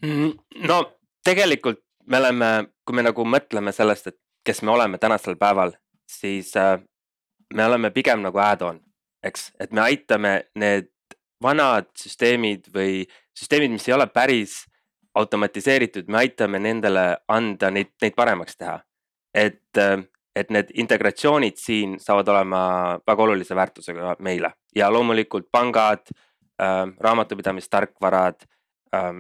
[0.03, 0.33] Mm,
[0.67, 0.79] no
[1.25, 2.51] tegelikult me oleme,
[2.85, 5.77] kui me nagu mõtleme sellest, et kes me oleme tänasel päeval,
[6.11, 6.81] siis äh,
[7.55, 8.81] me oleme pigem nagu add-on,
[9.23, 10.91] eks, et me aitame need
[11.43, 13.05] vanad süsteemid või
[13.39, 14.63] süsteemid, mis ei ole päris
[15.15, 18.81] automatiseeritud, me aitame nendele anda neid, neid paremaks teha.
[19.35, 20.01] et äh,
[20.37, 22.61] et need integratsioonid siin saavad olema
[23.07, 28.47] väga olulise väärtusega meile ja loomulikult pangad äh,, raamatupidamistarkvarad
[28.97, 29.11] äh,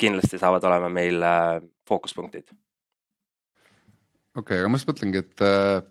[0.00, 2.48] kindlasti saavad olema meil äh, fookuspunktid.
[2.48, 5.82] okei okay,, aga ma just mõtlengi, et äh,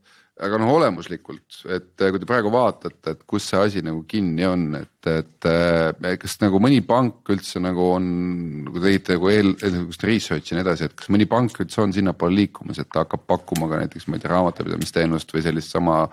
[0.47, 4.47] aga noh, olemuslikult, et äh, kui te praegu vaatate, et kus see asi nagu kinni
[4.49, 8.05] on, et, et äh, kas nagu mõni pank üldse nagu on,
[8.69, 11.81] kui te tegite nagu eel, eelnevast research'i ja nii edasi, et kas mõni pank üldse
[11.83, 15.73] on sinnapoole liikumas, et ta hakkab pakkuma ka näiteks, ma ei tea, raamatupidamisteenust või sellist
[15.73, 16.03] sama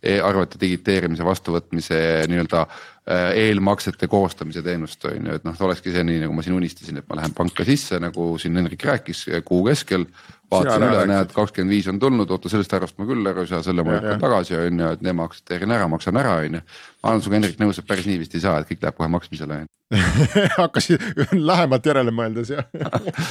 [0.00, 6.24] e-arvete digiteerimise vastuvõtmise nii-öelda äh, eelmaksete koostamise teenust on ju, et noh, olekski see nii,
[6.24, 10.08] nagu ma siin unistasin, et ma lähen panka sisse, nagu siin Hendrik rääkis kuu keskel
[10.50, 13.62] vaatasin üle, näed kakskümmend viis on tulnud, oota sellest arvest ma küll aru ei saa,
[13.64, 16.62] selle ma lükkan tagasi on ju, et need aktsepteerin ära, maksan ära on ju.
[17.02, 19.10] ma olen sinuga Hendrik nõus, et päris nii vist ei saa, et kõik läheb kohe
[19.12, 19.64] maksmisele
[20.60, 21.02] hakkasid
[21.34, 22.66] lähemalt järele mõeldes jah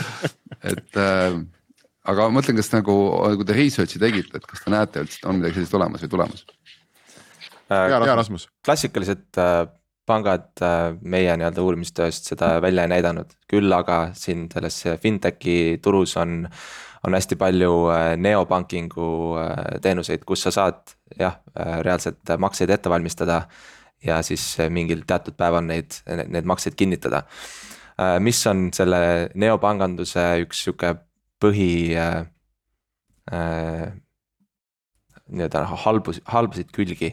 [0.72, 1.40] et äh,
[2.10, 2.96] aga ma mõtlen, kas nagu,
[3.40, 6.14] kui te research'i tegite, et kas te näete üldse, et on midagi sellist olemas või
[6.16, 6.46] tulemas
[7.70, 7.86] äh,?
[7.88, 8.50] hea Rasmus.
[8.66, 9.64] klassikalised äh,
[10.10, 16.18] pangad äh, meie nii-öelda uurimistööst seda välja ei näidanud, küll aga siin selles fintech'i turus
[16.18, 16.48] on
[17.04, 22.90] on hästi palju äh, neobankingu äh, teenuseid, kus sa saad jah, äh, reaalselt makseid ette
[22.90, 23.44] valmistada.
[24.06, 27.24] Ja siis mingil teatud päeval neid, need makseid kinnitada.
[28.24, 30.94] mis on selle neopanganduse üks sihuke
[31.44, 32.28] põhi äh,.
[35.30, 37.12] nii-öelda halbus, halbasid külgi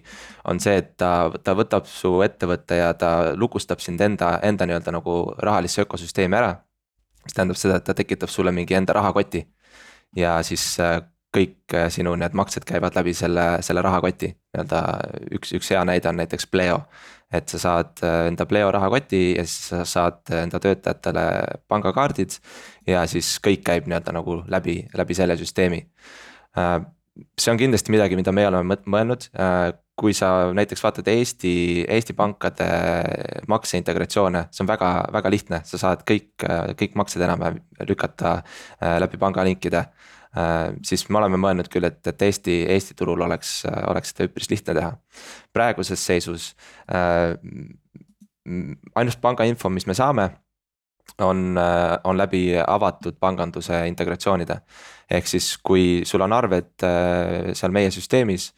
[0.49, 4.95] on see, et ta, ta võtab su ettevõtte ja ta lukustab sind enda, enda nii-öelda
[4.95, 6.55] nagu rahalisse ökosüsteemi ära.
[7.25, 9.43] mis tähendab seda, et ta tekitab sulle mingi enda rahakoti
[10.17, 11.03] ja siis äh,
[11.37, 14.81] kõik äh, sinu need maksed käivad läbi selle, selle rahakoti, nii-öelda
[15.37, 16.83] üks, üks hea näide on näiteks Pleo.
[17.35, 21.25] et sa saad äh, enda Pleo rahakoti ja siis sa saad enda töötajatele
[21.69, 22.39] pangakaardid
[22.87, 25.87] ja siis kõik käib nii-öelda nagu läbi, läbi selle süsteemi.
[27.39, 29.27] see on kindlasti midagi, mida meie oleme mõelnud,
[29.97, 32.67] kui sa näiteks vaatad Eesti, Eesti pankade
[33.49, 36.45] makseintegratsioone, see on väga, väga lihtne, sa saad kõik,
[36.81, 38.43] kõik maksed enam-vähem lükata
[38.81, 39.87] läbi pangalinkide
[40.26, 40.26] Äh,
[40.85, 44.75] siis me oleme mõelnud küll, et, et Eesti, Eesti turul oleks, oleks seda üpris lihtne
[44.77, 44.91] teha.
[45.53, 46.51] praeguses seisus
[46.93, 47.37] äh,
[48.95, 50.29] ainus pangainfo, mis me saame,
[51.23, 54.61] on, äh, on läbi avatud panganduse integratsioonide.
[55.11, 56.85] ehk siis, kui sul on arved
[57.55, 58.53] seal meie süsteemis,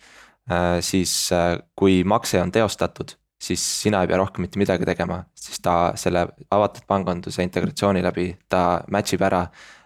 [0.80, 1.28] siis
[1.76, 6.24] kui makse on teostatud siis sina ei pea rohkem mitte midagi tegema, siis ta selle
[6.50, 9.77] avatud panganduse integratsiooni läbi, ta match ib ära Äh,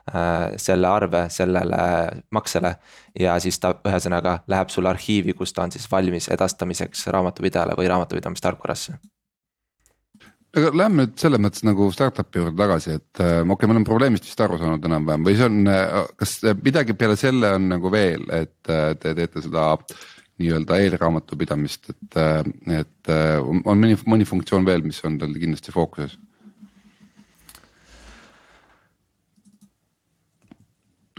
[0.57, 1.79] selle arve sellele
[2.35, 2.75] maksele.
[3.21, 7.89] ja siis ta ühesõnaga läheb sulle arhiivi, kus ta on siis valmis edastamiseks raamatupidajale või
[7.93, 8.99] raamatupidamistarkvarasse
[10.53, 13.89] aga lähme nüüd selles mõttes nagu startup'i juurde tagasi, et äh, okei okay,, me oleme
[13.89, 16.35] probleemist vist aru saanud enam-vähem või see on, äh, kas
[16.65, 19.71] midagi peale selle on nagu veel, et te teete seda
[20.43, 22.21] nii-öelda eelraamatupidamist, et,
[22.75, 26.17] et on mõni, mõni funktsioon veel, mis on teil kindlasti fookuses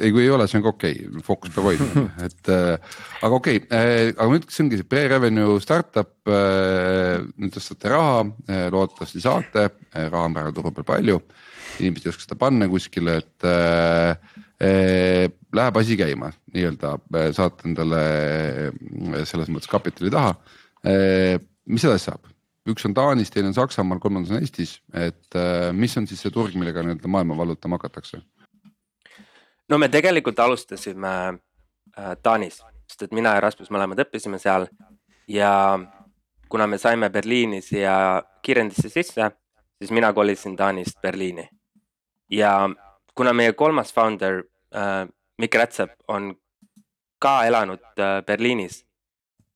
[0.03, 3.39] ei, kui ei ole, see on ka okei okay., fookus peab hoidma, et äh, aga
[3.39, 7.23] okei okay, äh,, aga ütleks, see ongi see pre-revenue startup äh,.
[7.37, 11.21] nüüd tõstate raha äh,, loodetavasti saate äh,, raha on praegu turu peal palju.
[11.79, 15.23] inimesed ei oska seda panna kuskile, et äh, äh,
[15.55, 18.03] läheb asi käima nii-öelda äh,, saate endale
[18.67, 20.35] äh, selles mõttes kapitali taha
[20.85, 21.39] äh,.
[21.65, 22.29] mis edasi saab?
[22.69, 26.31] üks on Taanis, teine on Saksamaal, kolmandas on Eestis, et äh, mis on siis see
[26.31, 28.21] turg, millega nii-öelda maailma vallutama hakatakse?
[29.69, 31.13] No me tegelikult alustasime
[31.97, 34.67] äh, Taanis, sest et mina ja Rasmus mõlemad õppisime seal
[35.27, 35.79] ja
[36.49, 39.31] kuna me saime Berliini siia kiirendisse sisse,
[39.77, 41.49] siis mina kolisin Taanist Berliini.
[42.29, 42.69] ja
[43.15, 44.43] kuna meie kolmas founder
[44.75, 46.35] äh, Mikk Rätsep on
[47.19, 48.85] ka elanud äh, Berliinis,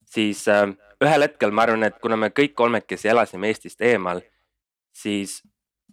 [0.04, 0.66] siis äh,
[1.04, 4.22] ühel hetkel ma arvan, et kuna me kõik kolmekesi elasime Eestist eemal,
[4.92, 5.42] siis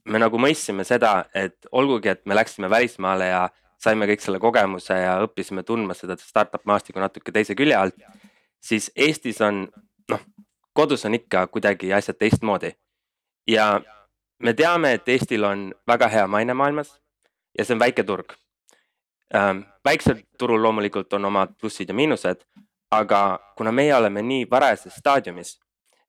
[0.06, 3.44] me nagu mõistsime seda, et olgugi, et me läksime välismaale ja
[3.82, 7.96] saime kõik selle kogemuse ja õppisime tundma seda startup maastikku natuke teise külje alt.
[8.62, 9.68] siis Eestis on
[10.12, 10.22] noh,
[10.74, 12.72] kodus on ikka kuidagi asjad teistmoodi.
[13.48, 13.82] ja
[14.40, 17.00] me teame, et Eestil on väga hea maine maailmas
[17.58, 18.34] ja see on väike turg
[19.36, 19.66] ähm,.
[19.86, 22.42] väiksel turul loomulikult on omad plussid ja miinused,
[22.92, 25.60] aga kuna meie oleme nii varajases staadiumis,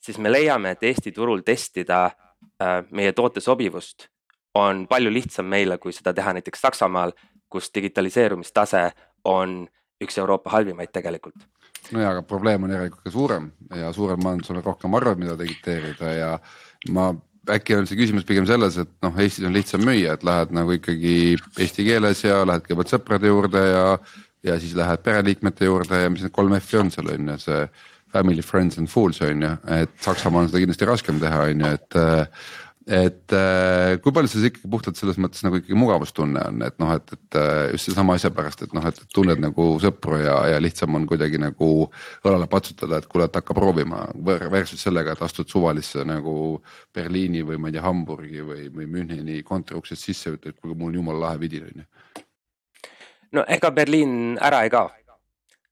[0.01, 4.09] siis me leiame, et Eesti turul testida äh, meie toote sobivust
[4.55, 7.13] on palju lihtsam meile, kui seda teha näiteks Saksamaal
[7.49, 8.91] kus digitaliseerumistase
[9.25, 9.65] on
[10.03, 11.47] üks Euroopa halvimaid tegelikult.
[11.93, 15.39] no ja, aga probleem on järelikult ka suurem ja suurem majandusel on rohkem arveid, mida
[15.39, 16.31] digiteerida ja
[16.91, 17.13] ma
[17.51, 20.75] äkki on see küsimus pigem selles, et noh, Eestis on lihtsam müüa, et lähed nagu
[20.75, 23.85] ikkagi eesti keeles ja lähed kõigepealt sõprade juurde ja.
[24.47, 27.63] ja siis lähed pereliikmete juurde ja mis need kolm F-i on seal on ju, see
[28.15, 31.73] family, friends and fools on ju, et Saksamaal on seda kindlasti raskem teha, on ju,
[31.79, 32.01] et
[32.87, 36.93] et äh, kui palju see ikkagi puhtalt selles mõttes nagu ikkagi mugavustunne on, et noh,
[36.95, 40.61] et, et äh, just sellesama asja pärast, et noh, et tunned nagu sõpru ja, ja
[40.63, 41.71] lihtsam on kuidagi nagu
[42.23, 44.05] õlale patsutada, et kuule, et hakka proovima.
[44.23, 46.37] Versus sellega, et astud suvalisse nagu
[46.95, 51.03] Berliini või ma ei tea, Hamburgi või, või Müncheni kontoriuksest sisse, ütled, kuule, mul on
[51.03, 52.23] jumala lahe vidin on ju.
[53.35, 54.93] no ega Berliin ära ei kao.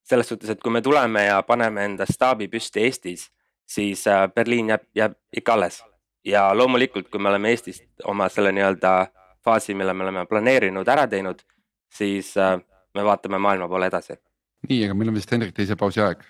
[0.03, 3.31] selles suhtes, et kui me tuleme ja paneme enda staabi püsti Eestis,
[3.67, 5.85] siis äh, Berliin jääb, jääb ikka alles
[6.25, 8.95] ja loomulikult, kui me oleme Eestis oma selle nii-öelda
[9.45, 11.43] faasi, mille me oleme planeerinud, ära teinud,
[11.93, 12.57] siis äh,
[12.95, 14.17] me vaatame maailma poole edasi.
[14.69, 16.25] nii, aga meil on vist Hendrik teise pausi aeg.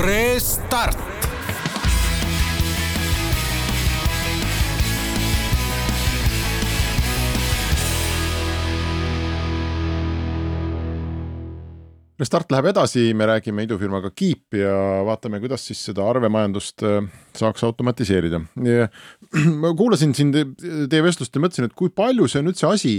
[0.00, 1.09] Restart
[12.20, 14.72] Restart läheb edasi, me räägime idufirmaga Keep ja
[15.08, 17.06] vaatame, kuidas siis seda arvemajandust äh,
[17.36, 18.42] saaks automatiseerida.
[19.62, 22.94] ma kuulasin siin teie vestlust ja mõtlesin, et kui palju see on üldse asi,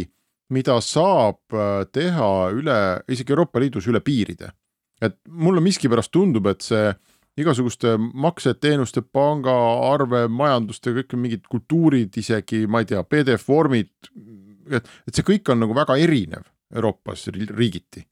[0.49, 2.79] mida saab äh, teha üle,
[3.13, 4.55] isegi Euroopa Liidus üle piiride.
[5.01, 6.89] et mulle miskipärast tundub, et see
[7.41, 13.93] igasuguste maksed, teenuste, pangaarve, majanduste, kõik mingid kultuurid, isegi ma ei tea, PDF vormid.
[14.69, 18.07] et, et see kõik on nagu väga erinev Euroopas riigiti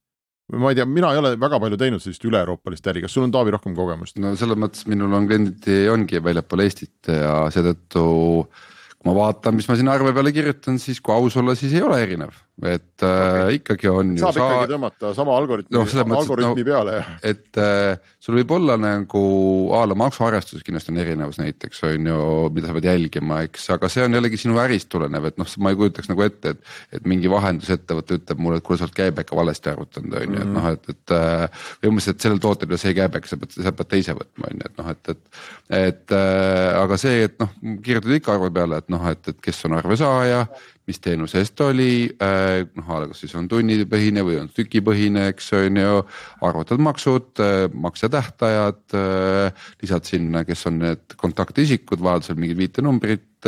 [0.58, 3.34] ma ei tea, mina ei ole väga palju teinud sellist üle-euroopalist äri, kas sul on
[3.36, 4.18] Taavi rohkem kogemust?
[4.22, 8.04] no selles mõttes minul on kliendid ongi väljapool Eestit ja seetõttu
[9.00, 11.86] kui ma vaatan, mis ma sinna arve peale kirjutan, siis kui aus olla, siis ei
[11.86, 12.34] ole erinev
[12.67, 13.60] et äh, okay.
[13.60, 14.24] ikkagi on ju.
[14.24, 14.48] saab sa...
[14.48, 15.86] ikkagi tõmmata sama algoritmi no,,
[16.19, 17.12] algoritmi no, peale jah.
[17.32, 19.22] et äh, sul võib olla nagu
[19.76, 22.19] a la maksuarvestuses kindlasti on erinevus näiteks on ju,
[22.56, 25.74] mida sa pead jälgima, eks, aga see on jällegi sinu ärist tulenev, et noh, ma
[25.74, 26.74] ei kujutaks nagu ette, et.
[26.98, 30.52] et mingi vahendusettevõte ütleb mulle, et kuule, sa oled käibeka valesti arvutanud, on ju, et
[30.58, 31.62] noh, et, et äh,.
[31.86, 34.72] et sellel tootel ei ole see käibek, sa pead, sa pead teise võtma, on ju,
[34.72, 35.43] et noh, et, et.
[35.80, 39.63] et äh, aga see, et noh, kirjutad ikka arve peale, et noh, et, et kes
[39.69, 40.43] on arvesaaja
[40.89, 45.78] mis teenuse eest oli, äh, noh kas siis on tunnipõhine või on tükipõhine, eks on
[45.82, 45.99] ju.
[46.45, 53.45] arvutad maksud, äh, maksetähtajad, äh, lisad sinna, kes on need kontaktisikud, vajadusel mingid viitenumbrid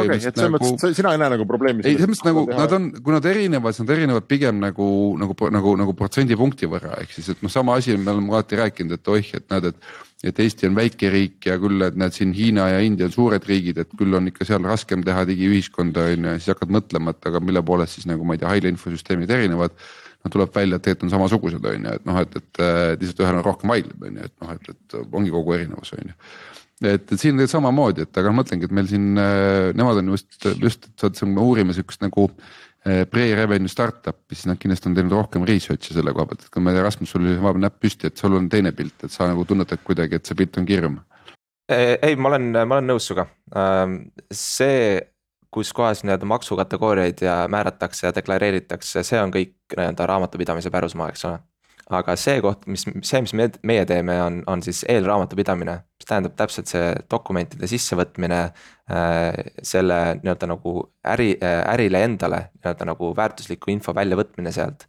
[0.00, 0.70] okei et selles nagu...
[0.74, 1.84] mõttes sina ei näe nagu probleemi.
[1.84, 2.62] ei, selles mõttes nagu teha...
[2.62, 4.88] nad on, kui nad erinevad, siis nad erinevad pigem nagu,
[5.20, 8.98] nagu, nagu, nagu protsendipunkti võrra, ehk siis, et noh, sama asi me oleme alati rääkinud,
[8.98, 12.30] et oih, et näed, et et Eesti on väike riik ja küll, et näed siin
[12.32, 16.24] Hiina ja India on suured riigid, et küll on ikka seal raskem teha digiühiskonda on
[16.24, 18.72] ju ja siis hakkad mõtlema, et aga mille poolest siis nagu ma ei tea, haigla
[18.72, 19.76] infosüsteemid erinevad.
[20.24, 22.60] no tuleb välja, et tegelikult on samasugused on ju, et noh, et, et
[23.02, 26.08] lihtsalt ühel on rohkem haiglaid on ju, et noh, et, et ongi kogu erinevus on
[26.08, 26.16] ju
[26.82, 30.90] et, et siin samamoodi, et aga ma mõtlengi, et meil siin nemad on just, just,
[31.06, 32.28] et me uurime sihukest nagu
[32.84, 36.60] Eh, pre-revenue startup'i, siis nad kindlasti on teinud rohkem research'i selle koha pealt, et kui
[36.60, 39.12] ma ei tea, Rasmus, sul oli vahepeal näpp püsti, et sul on teine pilt, et
[39.14, 40.98] sa nagu tunnetad kuidagi, et see pilt on kirjum.
[41.72, 43.24] ei, ma olen, ma olen nõus sinuga,
[43.56, 43.96] ähm,
[44.28, 45.00] see,
[45.48, 51.24] kus kohas nii-öelda maksukategooriaid ja määratakse ja deklareeritakse, see on kõik nii-öelda raamatupidamise pärusmaa, eks
[51.30, 51.40] ole
[51.92, 56.36] aga see koht, mis, see, mis me, meie teeme, on, on siis eelraamatupidamine, mis tähendab
[56.38, 59.50] täpselt see dokumentide sissevõtmine äh,.
[59.64, 60.76] selle nii-öelda nagu
[61.14, 64.86] äri äh,, ärile endale nii-öelda nagu väärtusliku info väljavõtmine sealt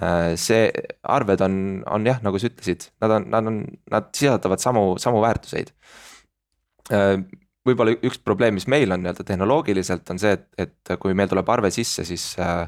[0.00, 0.32] äh,.
[0.40, 0.70] see
[1.02, 1.58] arved on,
[1.90, 3.60] on jah, nagu sa ütlesid, nad on, nad on,
[3.92, 5.74] nad sisaldavad samu, samu väärtuseid
[6.94, 7.18] äh,
[7.68, 11.48] võib-olla üks probleem, mis meil on nii-öelda tehnoloogiliselt on see, et, et kui meil tuleb
[11.52, 12.64] arve sisse, siis äh,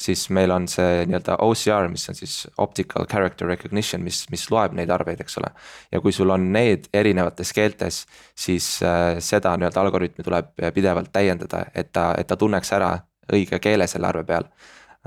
[0.00, 4.76] siis meil on see nii-öelda OCR, mis on siis optical character recognition, mis, mis loeb
[4.76, 5.50] neid arveid, eks ole.
[5.92, 8.04] ja kui sul on need erinevates keeltes,
[8.36, 12.94] siis äh, seda nii-öelda algoritmi tuleb pidevalt täiendada, et ta, et ta tunneks ära
[13.32, 14.48] õige keele selle arve peal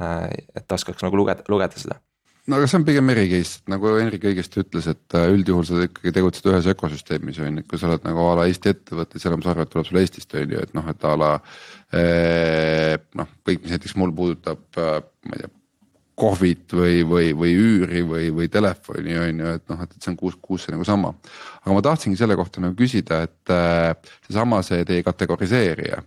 [0.01, 0.29] äh,.
[0.55, 2.01] et oskaks nagu lugeda, lugeda seda
[2.47, 5.83] no aga see on pigem eri case, nagu Henrik õigesti ütles, et äh, üldjuhul sa
[5.85, 9.17] ikkagi tegutsed ühes ökosüsteemis on ju, et kui sa oled nagu a la Eesti ettevõte,
[9.17, 11.31] siis enamus arvet tuleb sul Eestist on ju, et noh, et a la.
[11.99, 15.55] Eh, noh, kõik, mis näiteks mul puudutab, äh, ma ei tea
[16.19, 20.17] kohvit või, või, või üüri või, või telefoni on ju, et noh, et see on
[20.19, 21.13] kuus, kuus see nagu sama.
[21.61, 23.53] aga ma tahtsingi selle kohta nagu küsida, et
[24.27, 26.01] seesama see teie kategoriseerija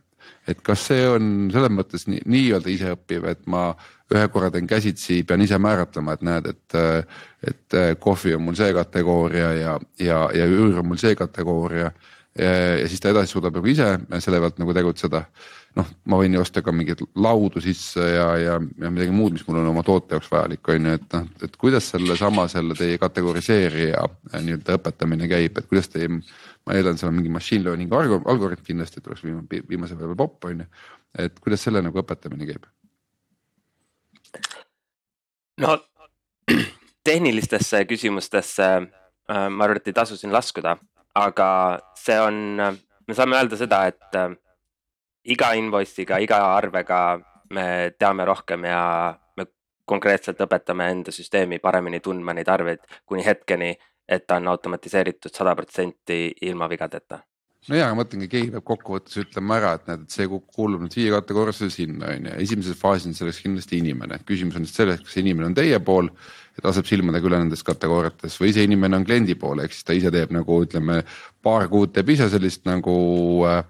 [0.49, 3.71] et kas see on selles mõttes nii, nii-öelda iseõppiv, et ma
[4.13, 6.79] ühe korra teen käsitsi, pean ise määratlema, et näed, et,
[7.49, 11.93] et kohvi on mul see kategooria ja, ja, ja üür on mul see kategooria.
[12.39, 13.87] ja siis ta edasi suudab nagu ise
[14.25, 15.25] selle pealt nagu tegutseda.
[15.77, 19.47] noh, ma võin ju osta ka mingeid laudu sisse ja, ja, ja midagi muud, mis
[19.47, 22.99] mul on oma toote jaoks vajalik, on ju, et noh, et kuidas sellesama selle teie
[23.01, 24.03] kategoriseerija
[24.35, 26.11] nii-öelda õpetamine käib, et kuidas teie
[26.67, 29.25] ma eeldan, seal on mingi machine learning algoritm kindlasti, et oleks
[29.71, 30.69] viimase peale popp on ju,
[31.25, 32.69] et kuidas selle nagu õpetamine käib?
[35.63, 35.77] no
[37.09, 40.77] tehnilistesse küsimustesse äh, ma arvan, et ei tasu siin laskuda,
[41.19, 41.49] aga
[41.99, 44.33] see on, me saame öelda seda, et äh,
[45.35, 47.03] iga invoice'iga, iga arvega
[47.53, 47.67] me
[47.99, 48.83] teame rohkem ja
[49.37, 49.47] me
[49.89, 53.75] konkreetselt õpetame enda süsteemi paremini tundma neid arveid kuni hetkeni,
[54.09, 57.23] et ta on automatiseeritud sada protsenti ilma vigadeta
[57.71, 60.97] no ja ma mõtlengi, keegi peab kokkuvõttes ütlema ära, et näed, et see kuulub nüüd
[60.99, 65.21] viie kategooriasse sinna on ju, esimeses faasis on selleks kindlasti inimene, küsimus on selles, kas
[65.23, 66.11] inimene on teie pool.
[66.53, 69.95] ja laseb silmadega üle nendes kategooriates või see inimene on kliendi pool, ehk siis ta
[69.97, 70.99] ise teeb nagu ütleme
[71.41, 72.93] paar kuud teeb ise sellist nagu
[73.49, 73.63] äh,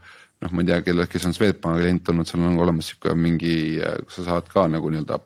[0.43, 3.55] noh, ma ei tea, kelle, kes on Swedbanki klient olnud, seal on olemas sihuke mingi,
[3.79, 5.21] äh, kus sa saad ka nagu nii-öelda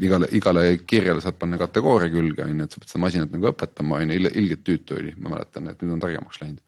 [0.00, 3.50] igale, igale kirjale saad panna kategooria külge on ju, et sa pead seda masinat nagu
[3.50, 6.60] õpetama on ju, ilgelt tüütu oli, ma mäletan, et nüüd on targemaks läinud.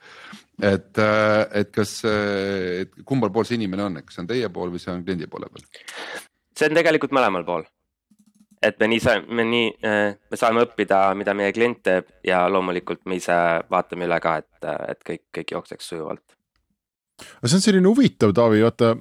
[0.63, 4.33] et, äh, et kas, äh, et kumbal pool see inimene on, et kas see on
[4.33, 5.69] teie pool või see on kliendi poole peal?
[6.57, 7.65] see on tegelikult mõlemal pool.
[8.63, 12.43] et me nii saame, me nii, äh, me saame õppida, mida meie klient teeb ja
[12.49, 13.39] loomulikult me ise
[13.71, 16.40] vaatame üle ka, et, et kõik, kõik jookseks sujuvalt
[17.21, 18.93] aga see on selline huvitav, Taavi, vaata,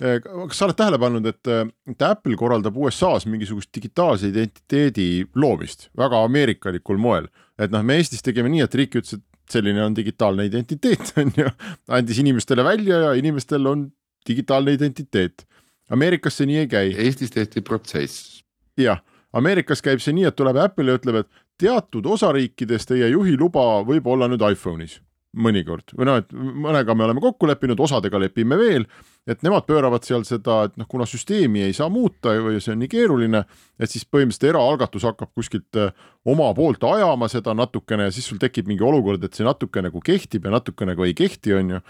[0.00, 5.08] eh, kas sa oled tähele pannud, et, eh, et Apple korraldab USA-s mingisugust digitaalse identiteedi
[5.38, 9.82] loomist väga ameerikalikul moel, et noh, me Eestis tegime nii, et riik ütles, et selline
[9.84, 11.50] on digitaalne identiteet, on ju,
[11.98, 13.88] andis inimestele välja ja inimestel on
[14.28, 15.46] digitaalne identiteet.
[15.90, 16.90] Ameerikas see nii ei käi.
[17.06, 18.42] Eestis tehti protsess.
[18.76, 19.00] jah,
[19.32, 24.06] Ameerikas käib see nii, et tuleb Apple ja ütleb, et teatud osariikides teie juhiluba võib
[24.12, 24.98] olla nüüd iPhone'is
[25.36, 28.86] mõnikord või noh, et mõnega me oleme kokku leppinud, osadega lepime veel,
[29.28, 32.80] et nemad pööravad seal seda, et noh, kuna süsteemi ei saa muuta või see on
[32.80, 33.42] nii keeruline,
[33.76, 35.92] et siis põhimõtteliselt eraalgatus hakkab kuskilt äh,
[36.28, 40.00] oma poolt ajama seda natukene ja siis sul tekib mingi olukord, et see natuke nagu
[40.04, 41.82] kehtib ja natuke nagu ei kehti, on ju.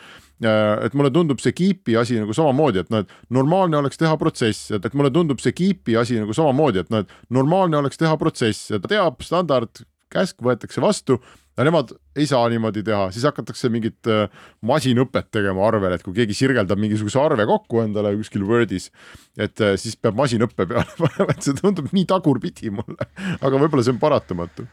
[0.42, 4.72] et mulle tundub see Keepi asi nagu samamoodi, et noh, et normaalne oleks teha protsess,
[4.74, 8.18] et, et mulle tundub see Keepi asi nagu samamoodi, et noh, et normaalne oleks teha
[8.18, 11.18] protsess ta teab standard, käsk võetakse vastu
[11.58, 14.26] ja nemad ei saa niimoodi teha, siis hakatakse mingit äh,
[14.66, 18.92] masinõpet tegema arvel, et kui keegi sirgeldab mingisuguse arve kokku endale kuskil Wordis,
[19.36, 23.86] et äh, siis peab masinõppe peale panema, et see tundub nii tagurpidi mulle, aga võib-olla
[23.86, 24.68] see on paratamatu.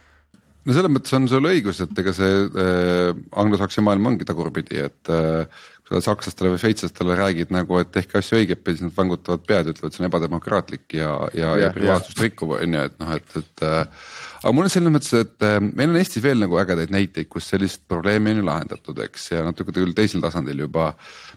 [0.65, 5.13] No selles mõttes on sul õigus, et ega see äh, anglosaksi maailm ongi tagurpidi, et
[5.13, 9.69] äh, sa sakslastele või šveitslastele räägid nagu, et tehke asju õigetpidi, siis nad vangutavad pead,
[9.69, 13.35] ütlevad, see on ebademokraatlik ja, ja, ja, ja privaatsust rikkuv on ju, et noh, et,
[13.37, 14.07] et äh,
[14.41, 17.51] aga mul on selles mõttes, et äh, meil on Eestis veel nagu ägedaid näiteid, kus
[17.53, 20.93] sellist probleemi on ju lahendatud, eks ja natuke küll teisel tasandil juba.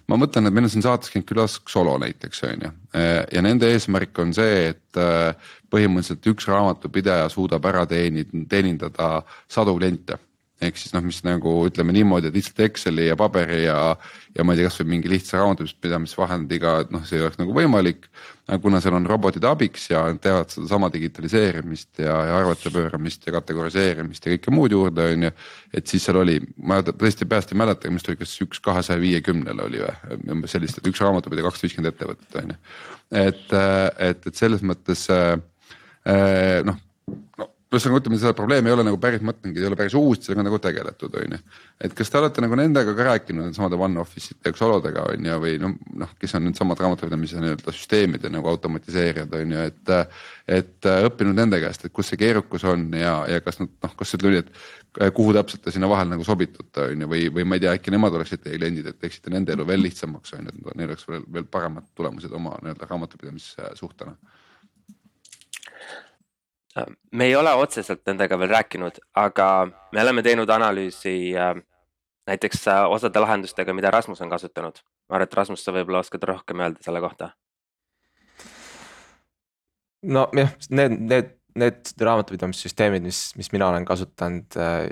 [0.08, 3.44] ma mõtlen, et meil on siin saates käinud külas Xolo näiteks on ju äh, ja
[3.44, 5.02] nende eesmärk on see, et
[5.68, 9.10] põhimõtteliselt üks raamatupidaja suudab ära teenida, teenindada
[9.52, 10.16] sadu kliente
[10.62, 13.78] ehk siis noh, mis nagu ütleme niimoodi, et lihtsalt Exceli ja paberi ja,
[14.34, 18.08] ja ma ei tea, kasvõi mingi lihtsa raamatupidamisvahendiga, noh, see ei oleks nagu võimalik.
[18.62, 24.26] kuna seal on robotid abiks ja teevad sedasama digitaliseerimist ja, ja arvete pööramist ja kategoriseerimist
[24.26, 25.30] ja kõike muud juurde, on ju.
[25.78, 29.00] et siis seal oli, ma tõesti peast ei mäleta, mis ta oli, kas üks kahesaja
[29.02, 32.58] viiekümnele oli või, umbes sellist, et üks raamatupidaja kakssada viiskümmend ettevõtet on ju.
[33.22, 33.46] et,
[34.08, 35.38] et, et selles mõttes äh,
[36.66, 36.82] noh,
[37.38, 40.22] no ühesõnaga ütleme, seda probleemi ei ole nagu päris, ma mõtlengi, ei ole päris uus,
[40.24, 41.38] sellega on nagu tegeletud, on ju.
[41.84, 45.58] et kas te olete nagu nendega ka rääkinud, nendesamade one-office'ite, eks oludega on ju, või
[45.60, 49.94] noh, noh, kes on needsamad raamatupidamise nii-öelda süsteemide nagu automatiseerijad on ju, et.
[50.48, 54.16] et õppinud nende käest, et kus see keerukus on ja, ja kas nad noh, kas
[54.16, 57.58] ütleme nii, et kuhu täpselt te sinna vahele nagu sobitute, on ju, või, või ma
[57.58, 60.56] ei tea, äkki nemad oleksid teie kliendid, et teeksite nende elu veel lihtsamaks, on ju,
[60.56, 64.16] et neil oleks veel, veel paremad tulemused oma nii-öelda raamatupidamissuhtena
[67.12, 69.48] me ei ole otseselt nendega veel rääkinud, aga
[69.92, 71.54] me oleme teinud analüüsi äh,
[72.28, 74.80] näiteks äh, osade lahendustega, mida Rasmus on kasutanud.
[75.08, 77.30] ma arvan, et Rasmus, sa võib-olla oskad rohkem öelda selle kohta.
[80.02, 84.58] nojah, need, need, need raamatupidamissüsteemid, mis, mis mina olen kasutanud.
[84.60, 84.84] Äh,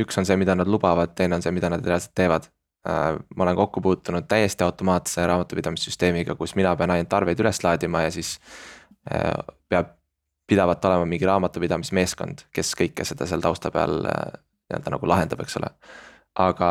[0.00, 2.50] üks on see, mida nad lubavad, teine on see, mida nad reaalselt teevad.
[3.36, 8.12] ma olen kokku puutunud täiesti automaatse raamatupidamissüsteemiga, kus mina pean ainult arveid üles laadima ja
[8.14, 8.38] siis
[9.68, 9.90] peab
[10.50, 14.24] pidavat olema mingi raamatupidamismeeskond, kes kõike seda seal tausta peal äh,
[14.70, 15.70] nii-öelda nagu lahendab, eks ole.
[16.40, 16.70] aga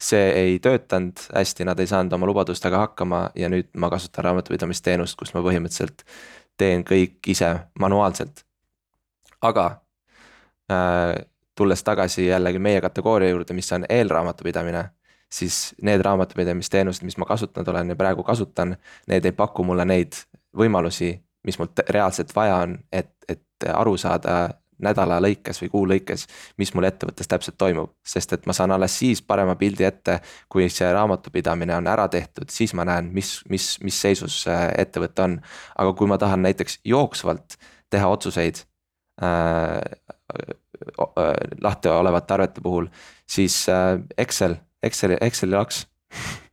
[0.00, 5.18] see ei töötanud hästi, nad ei saanud oma lubadustega hakkama ja nüüd ma kasutan raamatupidamisteenust,
[5.18, 6.04] kus ma põhimõtteliselt
[6.58, 8.44] teen kõik ise manuaalselt.
[9.42, 9.66] aga
[10.72, 11.14] äh,
[11.54, 14.88] tulles tagasi jällegi meie kategooria juurde, mis on eelraamatupidamine
[15.32, 20.18] siis need raamatupidamisteenused, mis ma kasutanud olen ja praegu kasutan, need ei paku mulle neid
[20.56, 21.12] võimalusi,
[21.46, 24.48] mis mul reaalselt vaja on, et, et aru saada
[24.82, 26.26] nädala lõikes või kuu lõikes,
[26.60, 30.68] mis mul ettevõttes täpselt toimub, sest et ma saan alles siis parema pildi ette, kui
[30.72, 35.38] see raamatupidamine on ära tehtud, siis ma näen, mis, mis, mis seisus ettevõte on.
[35.76, 37.58] aga kui ma tahan näiteks jooksvalt
[37.90, 38.64] teha otsuseid
[39.22, 39.80] äh,
[41.60, 42.88] lahti olevate arvete puhul,
[43.28, 43.66] siis
[44.18, 45.84] Excel, Exceli, Exceli laks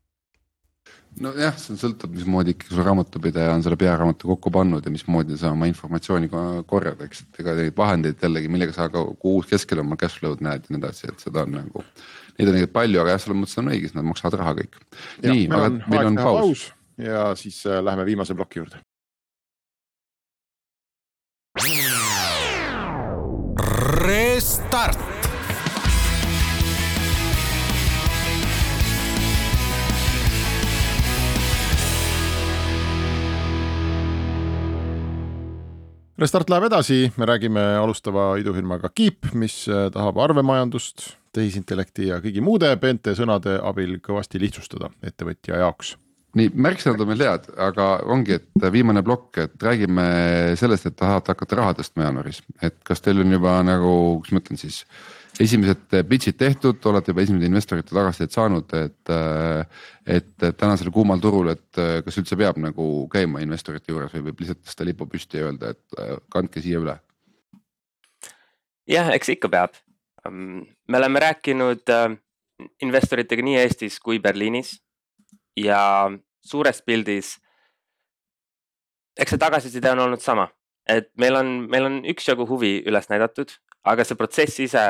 [1.23, 5.51] nojah, see sõltub, mismoodi ikkagi sul raamatupidaja on selle pearaamatu kokku pannud ja mismoodi sa
[5.55, 6.29] oma informatsiooni
[6.69, 10.43] korjad, eks, et ega neid vahendeid jällegi, millega sa ka kuus keskel oma cash flow'd
[10.45, 11.85] näed ja nii edasi, et seda on nagu.
[12.37, 14.81] Neid on tegelikult palju, aga jah, selles mõttes on õige, sest nad maksavad raha kõik.
[15.25, 16.41] nii, aga meil on paus.
[16.41, 18.81] paus ja siis äh, läheme viimase ploki juurde.
[24.07, 25.06] Restart
[36.17, 42.41] Restart läheb edasi, me räägime alustava idufirmaga Keep, mis äh, tahab arvemajandust, tehisintellekti ja kõigi
[42.41, 45.91] muude peente sõnade abil kõvasti lihtsustada ettevõtja jaoks.
[46.41, 50.07] Nii, märksõnad on meil head, aga ongi, et viimane plokk, et räägime
[50.57, 54.41] sellest, et tahate hakata raha tõstma jaanuaris, et kas teil on juba nagu, kuidas ma
[54.41, 54.81] ütlen siis
[55.43, 59.11] esimesed pitch'id tehtud, olete juba esimesed investorite tagasisidet saanud, et,
[60.17, 64.63] et tänasel kuumal turul, et kas üldse peab nagu käima investorite juures või võib lihtsalt
[64.65, 66.97] tõsta lipu püsti ja öelda, et kandke siia üle?
[68.87, 69.75] jah, eks ikka peab.
[70.31, 71.91] me oleme rääkinud
[72.81, 74.77] investoritega nii Eestis kui Berliinis
[75.57, 76.09] ja
[76.45, 77.37] suures pildis.
[79.17, 80.49] eks see tagasiside on olnud sama,
[80.87, 83.51] et meil on, meil on üksjagu huvi üles näidatud,
[83.83, 84.83] aga see protsess ise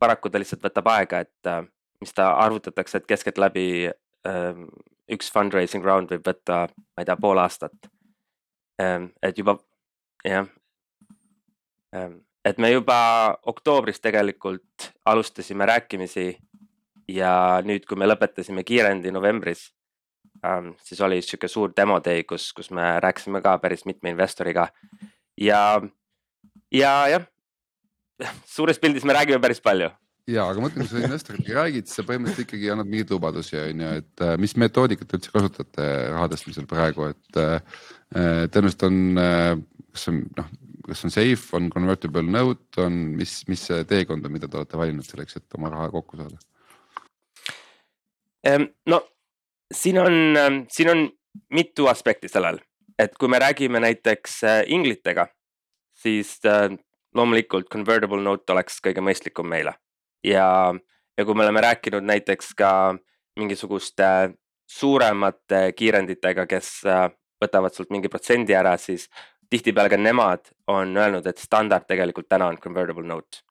[0.00, 1.62] paraku ta lihtsalt võtab aega, et äh,
[2.00, 3.66] mis ta arvutatakse, et keskeltläbi
[4.28, 4.66] ähm,
[5.12, 7.90] üks fundraising round võib võtta, ma ei tea, pool aastat.
[8.82, 9.56] Ähm, et juba
[10.26, 10.48] jah,
[11.96, 12.98] ähm, et me juba
[13.46, 16.28] oktoobris tegelikult alustasime rääkimisi
[17.08, 19.70] ja nüüd, kui me lõpetasime kiirendi novembris,
[20.84, 24.68] siis oli sihuke suur demo day, kus, kus me rääkisime ka päris mitme investoriga
[25.40, 25.80] ja,
[26.70, 27.24] ja jah
[28.56, 29.90] suures pildis me räägime päris palju.
[30.26, 33.58] ja, aga ma mõtlen, kui sa investoritega räägid, siis sa põhimõtteliselt ikkagi annad mingeid lubadusi,
[33.60, 37.82] on ju, et äh, mis metoodikat te üldse kasutate raha tõstmisel praegu, et äh,
[38.16, 38.98] äh, tõenäoliselt on,
[39.94, 40.48] kas on noh,
[40.86, 44.78] kas on safe, on convertible note, on, mis, mis see teekond on, mida te olete
[44.78, 46.38] valinud selleks, et oma raha kokku saada?
[48.86, 49.00] no
[49.74, 50.12] siin on,
[50.70, 51.00] siin on
[51.50, 52.60] mitu aspekti sellel,
[52.98, 54.36] et kui me räägime näiteks
[54.70, 55.26] inglitega,
[55.98, 56.36] siis
[57.16, 59.76] loomulikult convertible note oleks kõige mõistlikum meile.
[60.24, 60.74] Ja,
[61.16, 62.70] ja kui me oleme rääkinud näiteks ka
[63.36, 64.34] mingisuguste
[64.66, 67.08] suuremate kiirenditega, kes äh,
[67.42, 69.08] võtavad sult mingi protsendi ära, siis
[69.50, 73.42] tihtipeale ka nemad on öelnud, et standard tegelikult täna on convertible note.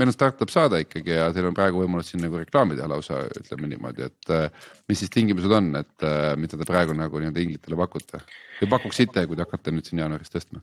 [0.00, 3.18] Meil on startup saade ikkagi ja teil on praegu võimalus siin nagu reklaami teha lausa,
[3.36, 7.42] ütleme niimoodi, et äh, mis siis tingimused on, et äh, mida te praegu nagu nii-öelda
[7.42, 8.22] inglitele pakute?
[8.62, 10.62] Või pakuksite, kui te hakkate nüüd siin jaanuaris tõstma?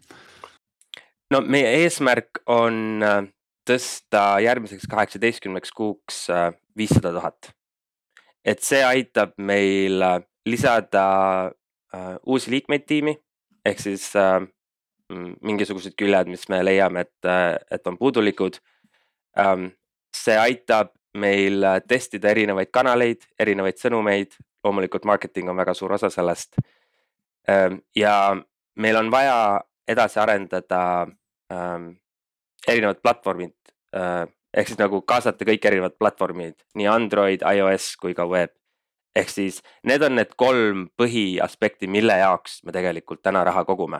[1.33, 3.21] No meie eesmärk on äh,
[3.69, 7.51] tõsta järgmiseks kaheksateistkümneks kuuks äh, viissada tuhat.
[8.45, 11.51] et see aitab meil äh, lisada
[12.25, 13.15] uusi liikmeid tiimi
[13.65, 14.11] ehk siis
[15.41, 17.29] mingisugused küljed, mis me leiame, et,
[17.71, 18.59] et on puudulikud.
[19.41, 19.71] Ähm,
[20.13, 26.61] see aitab meil testida erinevaid kanaleid, erinevaid sõnumeid, loomulikult marketing on väga suur osa sellest.
[27.49, 28.37] Ähm, ja
[28.77, 31.07] meil on vaja edasi arendada
[31.53, 31.93] ähm,
[32.67, 33.55] erinevad platvormid
[33.95, 34.25] äh,
[34.55, 38.53] ehk siis nagu kaasata kõik erinevad platvormid, nii Android, iOS kui ka web.
[39.17, 39.55] ehk siis
[39.89, 43.99] need on need kolm põhiaspekti, mille jaoks me tegelikult täna raha kogume.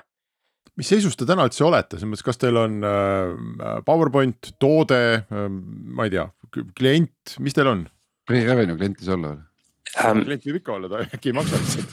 [0.78, 5.48] mis seisus te täna üldse olete, selles mõttes, kas teil on äh, PowerPoint, toode äh,,
[5.50, 6.30] ma ei tea,
[6.78, 7.88] klient, mis teil on?
[8.30, 9.44] Pre-revenue klient ei saa olla veel
[10.14, 10.24] um,?
[10.26, 11.92] klient võib ikka olla, ta äkki ei maksa lihtsalt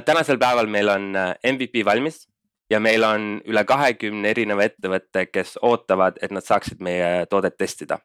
[0.04, 2.26] tänasel päeval meil on äh, MVP valmis
[2.70, 7.98] ja meil on üle kahekümne erineva ettevõtte, kes ootavad, et nad saaksid meie toodet testida.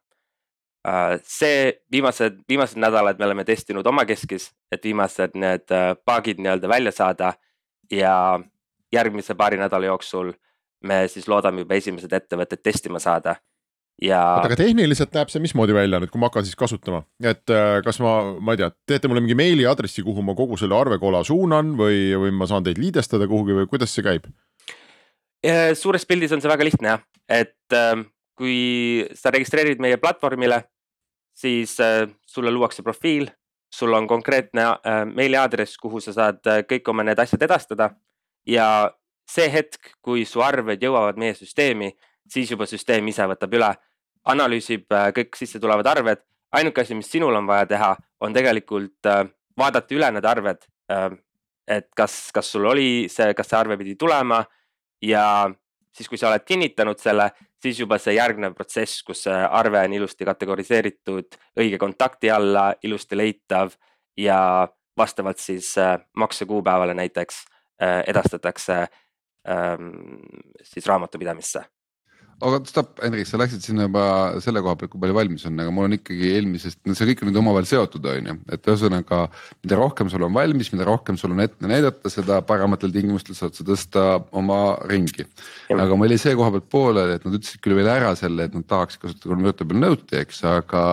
[0.88, 5.96] Äh, see viimased, viimased nädalad me oleme testinud omakeskis, et viimased need äh,
[6.38, 7.34] nii-öelda välja saada
[7.92, 8.40] ja
[8.94, 10.34] järgmise paari nädala jooksul
[10.84, 13.36] me siis loodame juba esimesed ettevõtted testima saada
[14.02, 14.20] ja.
[14.22, 17.80] oota, aga tehniliselt näeb see mismoodi välja nüüd, kui ma hakkan siis kasutama, et äh,
[17.86, 21.74] kas ma, ma ei tea, teete mulle mingi meiliaadressi, kuhu ma kogu selle arvekola suunan
[21.80, 24.28] või, või ma saan teid liidestada kuhugi või kuidas see käib?
[25.78, 30.64] Suures pildis on see väga lihtne jah, et ähm, kui sa registreerid meie platvormile,
[31.36, 33.30] siis äh, sulle luuakse profiil,
[33.74, 37.92] sul on konkreetne äh, meiliaadress, kuhu sa saad kõik oma need asjad edastada
[38.48, 38.68] ja
[39.30, 41.92] see hetk, kui su arved jõuavad meie süsteemi
[42.30, 43.72] siis juba süsteem ise võtab üle,
[44.32, 46.24] analüüsib äh, kõik sisse tulevad arved.
[46.56, 49.26] ainuke asi, mis sinul on vaja teha, on tegelikult äh,
[49.58, 50.68] vaadata üle need arved.
[50.92, 51.10] Äh,
[51.68, 54.44] et kas, kas sul oli see, kas see arve pidi tulema,
[55.02, 55.50] ja
[55.96, 57.30] siis, kui sa oled kinnitanud selle,
[57.62, 63.18] siis juba see järgnev protsess, kus see arve on ilusti kategoriseeritud õige kontakti alla, ilusti
[63.18, 63.76] leitav
[64.18, 64.68] ja
[64.98, 67.46] vastavalt siis äh, maksekuupäevale näiteks
[67.84, 68.86] äh, edastatakse
[69.50, 69.90] ähm,
[70.64, 71.66] siis raamatupidamisse
[72.44, 74.04] aga stopp, Hendrik, sa läksid sinna juba
[74.44, 77.24] selle koha pealt, kui palju valmis on, aga mul on ikkagi eelmisest, no see kõik
[77.24, 79.22] on nüüd omavahel seotud, on ju, et ühesõnaga.
[79.64, 83.56] mida rohkem sul on valmis, mida rohkem sul on ette näidata, seda parematel tingimustel saad
[83.56, 84.04] sa tõsta
[84.36, 84.60] oma
[84.92, 85.28] ringi.
[85.72, 88.58] aga mul jäi see koha pealt pooleli, et nad ütlesid küll veel ära selle, et
[88.58, 90.84] nad tahaks kasutada convertible note'i, eks, aga,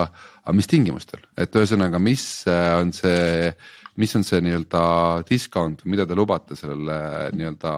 [0.44, 3.52] aga mis tingimustel, et ühesõnaga, mis on see
[4.00, 4.84] mis on see nii-öelda
[5.28, 7.74] discount, mida te lubate sellele nii-öelda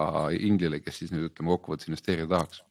[0.46, 2.62] inglile, kes siis nüüd ütleme kokkuvõttes investeerida tahaks?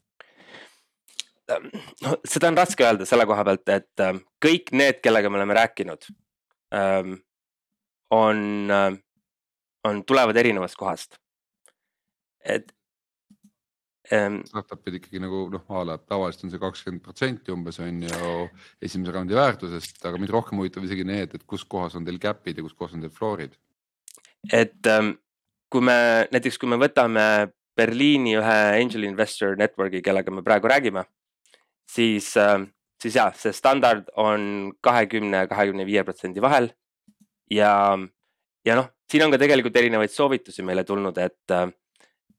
[1.52, 5.58] No seda on raske öelda selle koha pealt, et ähm, kõik need, kellega me oleme
[5.58, 6.08] rääkinud,
[6.76, 7.18] ähm,
[8.14, 8.72] on,
[9.84, 11.20] on, tulevad erinevast kohast.
[12.44, 12.72] et.
[14.14, 18.34] Startup'id ikkagi nagu noh, a la tavaliselt on see kakskümmend protsenti umbes on ju
[18.84, 22.60] esimese raundi väärtusest, aga mind rohkem huvitab isegi need, et kus kohas on teil cap'id
[22.60, 23.56] ja kus kohas on teil floor'id.
[24.52, 24.92] et
[25.72, 25.98] kui me
[26.36, 27.26] näiteks, kui me võtame
[27.74, 31.08] Berliini ühe angel investor network'i, kellega me praegu räägime
[31.90, 32.70] siis, ähm,
[33.02, 36.72] siis jah, see standard on kahekümne, kahekümne viie protsendi vahel.
[37.52, 37.98] ja,
[38.66, 41.52] ja noh, siin on ka tegelikult erinevaid soovitusi meile tulnud, et,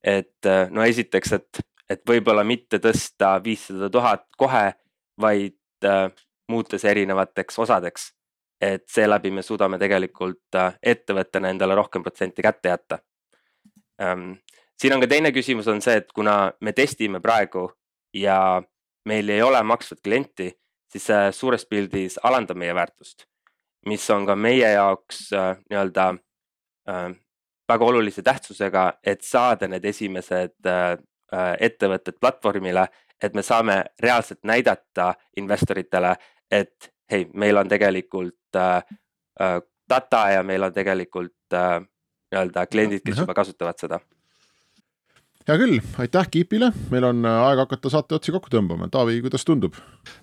[0.02, 4.72] et no esiteks, et, et võib-olla mitte tõsta viissada tuhat kohe,
[5.20, 6.08] vaid äh,
[6.48, 8.12] muuta see erinevateks osadeks.
[8.60, 12.98] et seeläbi me suudame tegelikult äh, ettevõttena endale rohkem protsenti kätte jätta
[14.02, 14.32] ähm,.
[14.80, 17.70] siin on ka teine küsimus on see, et kuna me testime praegu
[18.14, 18.62] ja
[19.04, 20.50] meil ei ole maksvat klienti,
[20.90, 23.26] siis see suures pildis alandab meie väärtust,
[23.88, 26.06] mis on ka meie jaoks äh, nii-öelda
[26.88, 27.08] äh,
[27.68, 30.96] väga olulise tähtsusega, et saada need esimesed äh,
[31.60, 32.86] ettevõtted platvormile,
[33.22, 36.14] et me saame reaalselt näidata investoritele,
[36.50, 38.54] et hei, meil on tegelikult
[39.90, 43.98] data ja meil on tegelikult nii-öelda kliendid, kes juba kasutavad seda
[45.48, 49.44] hea küll, aitäh Kipile, meil on äh, aeg hakata saate otsi kokku tõmbama, Taavi, kuidas
[49.46, 49.76] tundub?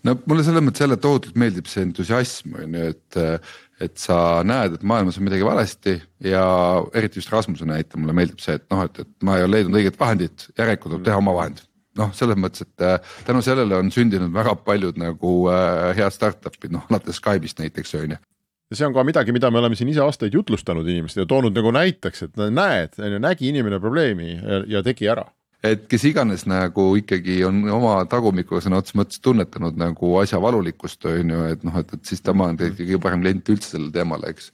[0.08, 3.20] no mulle selles mõttes jälle tohutult meeldib see entusiasm on ju, et,
[3.86, 4.18] et sa
[4.48, 6.46] näed, et maailmas on midagi valesti ja
[6.98, 9.78] eriti just Rasmuse näitel mulle meeldib see, et noh, et, et ma ei ole leidnud
[9.82, 11.62] õiget vahendit, järelikult tuleb teha oma vahend.
[12.00, 16.72] Noh, selles mõttes, et äh, tänu sellele on sündinud väga paljud nagu äh, head startup'id,
[16.74, 18.22] noh alates Skype'ist näiteks on ju
[18.72, 21.56] ja see on ka midagi, mida me oleme siin ise aastaid jutlustanud inimestele ja toonud
[21.58, 25.28] nagu näiteks, et näed, nägi inimene probleemi ja, ja tegi ära.
[25.62, 31.06] Et kes iganes nagu ikkagi on oma tagumikuga sõna otseses mõttes tunnetanud nagu asja valulikkust
[31.06, 33.94] on ju, et noh, et, et siis tema on tegelikult kõige parem klient üldse sellele
[33.94, 34.50] teemale, eks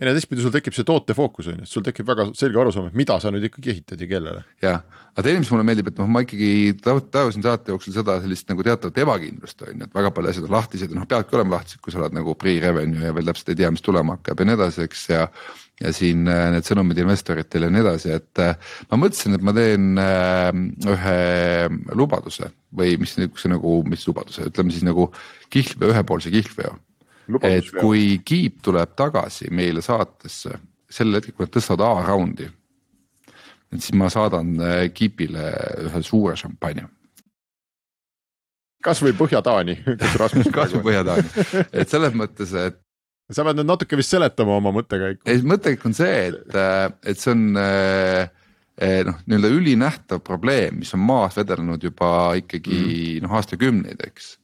[0.00, 2.96] ja teistpidi sul tekib see toote fookus on ju, sul tekib väga selge arusaam, et
[2.96, 4.44] mida sa nüüd ikkagi ehitad ja kellele.
[4.62, 4.82] jah,
[5.12, 8.64] aga teine, mis mulle meeldib, et noh, ma ikkagi tajusin saate jooksul seda sellist nagu
[8.66, 11.82] teatavat ebakindlust on ju, et väga palju asjad on lahtised ja noh, peavadki olema lahtised,
[11.84, 14.58] kui sa oled nagu pre-revenue ja veel täpselt ei tea, mis tulema hakkab ja nii
[14.58, 15.26] edasi, eks ja.
[15.84, 19.56] ja siin äh, need sõnumid investoritele ja nii edasi, et äh, ma mõtlesin, et ma
[19.56, 20.50] teen äh,
[20.96, 21.18] ühe
[21.96, 25.10] lubaduse või mis niisuguse nagu, mis lubaduse, ütleme siis nagu
[25.52, 26.78] kihlveo, ühepoolse kihlveo
[27.42, 30.58] et kui Kiip tuleb tagasi meile saatesse
[30.90, 32.48] sel hetkel, kui nad tõstavad A-raundi.
[33.70, 35.50] et siis ma saadan äh, Kiipile
[35.86, 36.88] ühe suure šampanja.
[38.82, 41.46] kasvõi Põhja-Taani, kus Rasmus kasvõi Põhja-Taani,
[41.82, 42.80] et selles mõttes, et.
[43.30, 45.22] sa pead nüüd natuke vist seletama oma mõttekäiku.
[45.30, 48.26] ei, mõttekäik on see, et, äh, et see on äh,
[49.06, 53.26] noh, nii-öelda ülinähtav probleem, mis on maas vedelenud juba ikkagi mm.
[53.26, 54.34] noh, aastakümneid, eks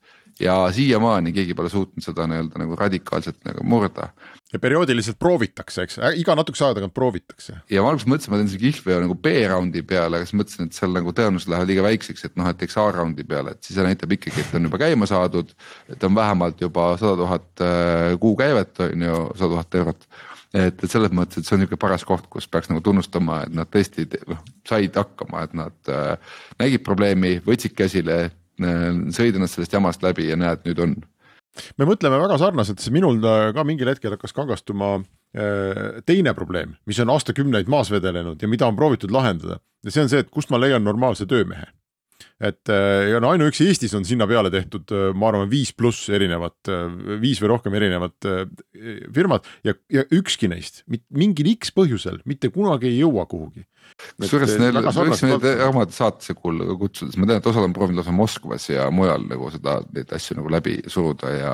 [0.40, 4.10] ja siiamaani keegi pole suutnud seda nii-öelda nagu radikaalselt nagu murda.
[4.52, 7.56] ja perioodiliselt proovitakse, eks, iga natukese aja tagant proovitakse.
[7.70, 10.78] ja ma alguses mõtlesin, ma teen selle kihlveo nagu B-raundi peale, aga siis mõtlesin, et
[10.78, 13.88] seal nagu tõenäosus läheb liiga väikseks, et noh, et teeks A-raundi peale, et siis see
[13.88, 15.52] näitab ikkagi, et on juba käima saadud.
[15.88, 20.08] et on vähemalt juba sada tuhat äh, kuukäivet on ju, sada tuhat eurot
[20.54, 23.54] et, et selles mõttes, et see on niisugune paras koht, kus peaks nagu tunnustama, et
[23.56, 28.26] nad tõesti noh said hakkama, et nad äh, nägid probleemi, võtsid käsile
[28.56, 30.96] sõid ennast sellest jamast läbi ja näed, nüüd on.
[31.76, 37.00] me mõtleme väga sarnaselt, sest minul ka mingil hetkel hakkas kangastuma äh, teine probleem, mis
[37.00, 40.50] on aastakümneid maas vedelenud ja mida on proovitud lahendada ja see on see, et kust
[40.50, 41.68] ma leian normaalse töömehe
[42.40, 46.70] et äh, ja no ainuüksi Eestis on sinna peale tehtud, ma arvan, viis pluss erinevat,
[47.22, 48.28] viis või rohkem erinevat
[49.14, 53.66] firmat ja, ja ükski neist mingil X põhjusel mitte kunagi ei jõua kuhugi
[54.20, 58.14] kusjuures neil, võiksime neid omad saatesse kutsuda, sest ma tean, et osad on proovinud lausa
[58.14, 61.52] Moskvas ja mujal nagu seda, neid asju nagu läbi suruda ja.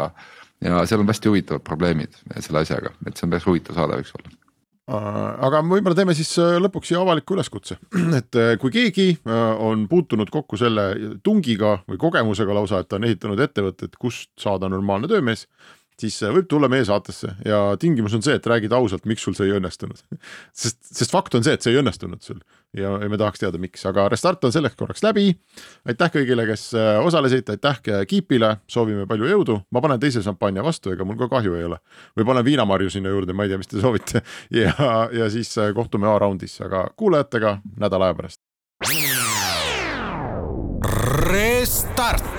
[0.65, 4.17] ja seal on hästi huvitavad probleemid selle asjaga, et see on päris huvitav saade, võiks
[4.19, 4.42] olla
[4.91, 7.79] aga võib-olla teeme siis äh, lõpuks siia avaliku üleskutse,
[8.19, 9.07] et äh, kui keegi
[9.63, 14.71] on puutunud kokku selle tungiga või kogemusega lausa, et ta on ehitanud ettevõtet, kust saada
[14.73, 15.47] normaalne töömees
[16.01, 19.37] siis äh, võib tulla meie saatesse ja tingimus on see, et räägid ausalt, miks sul
[19.39, 20.03] see ei õnnestunud.
[20.53, 22.41] sest, sest fakt on see, et see ei õnnestunud sul
[22.77, 25.31] ja, ja me tahaks teada, miks, aga restart on selleks korraks läbi.
[25.89, 30.95] aitäh kõigile, kes äh, osalesid, aitäh Kiipile, soovime palju jõudu, ma panen teise šampanja vastu,
[30.95, 31.81] ega mul ka kahju ei ole.
[32.19, 34.25] või panen viinamarju sinna juurde, ma ei tea, mis te soovite
[34.63, 34.75] ja,
[35.13, 38.41] ja siis äh, kohtume A-raundis, aga kuulajatega nädala aja pärast.
[41.33, 42.32] Restart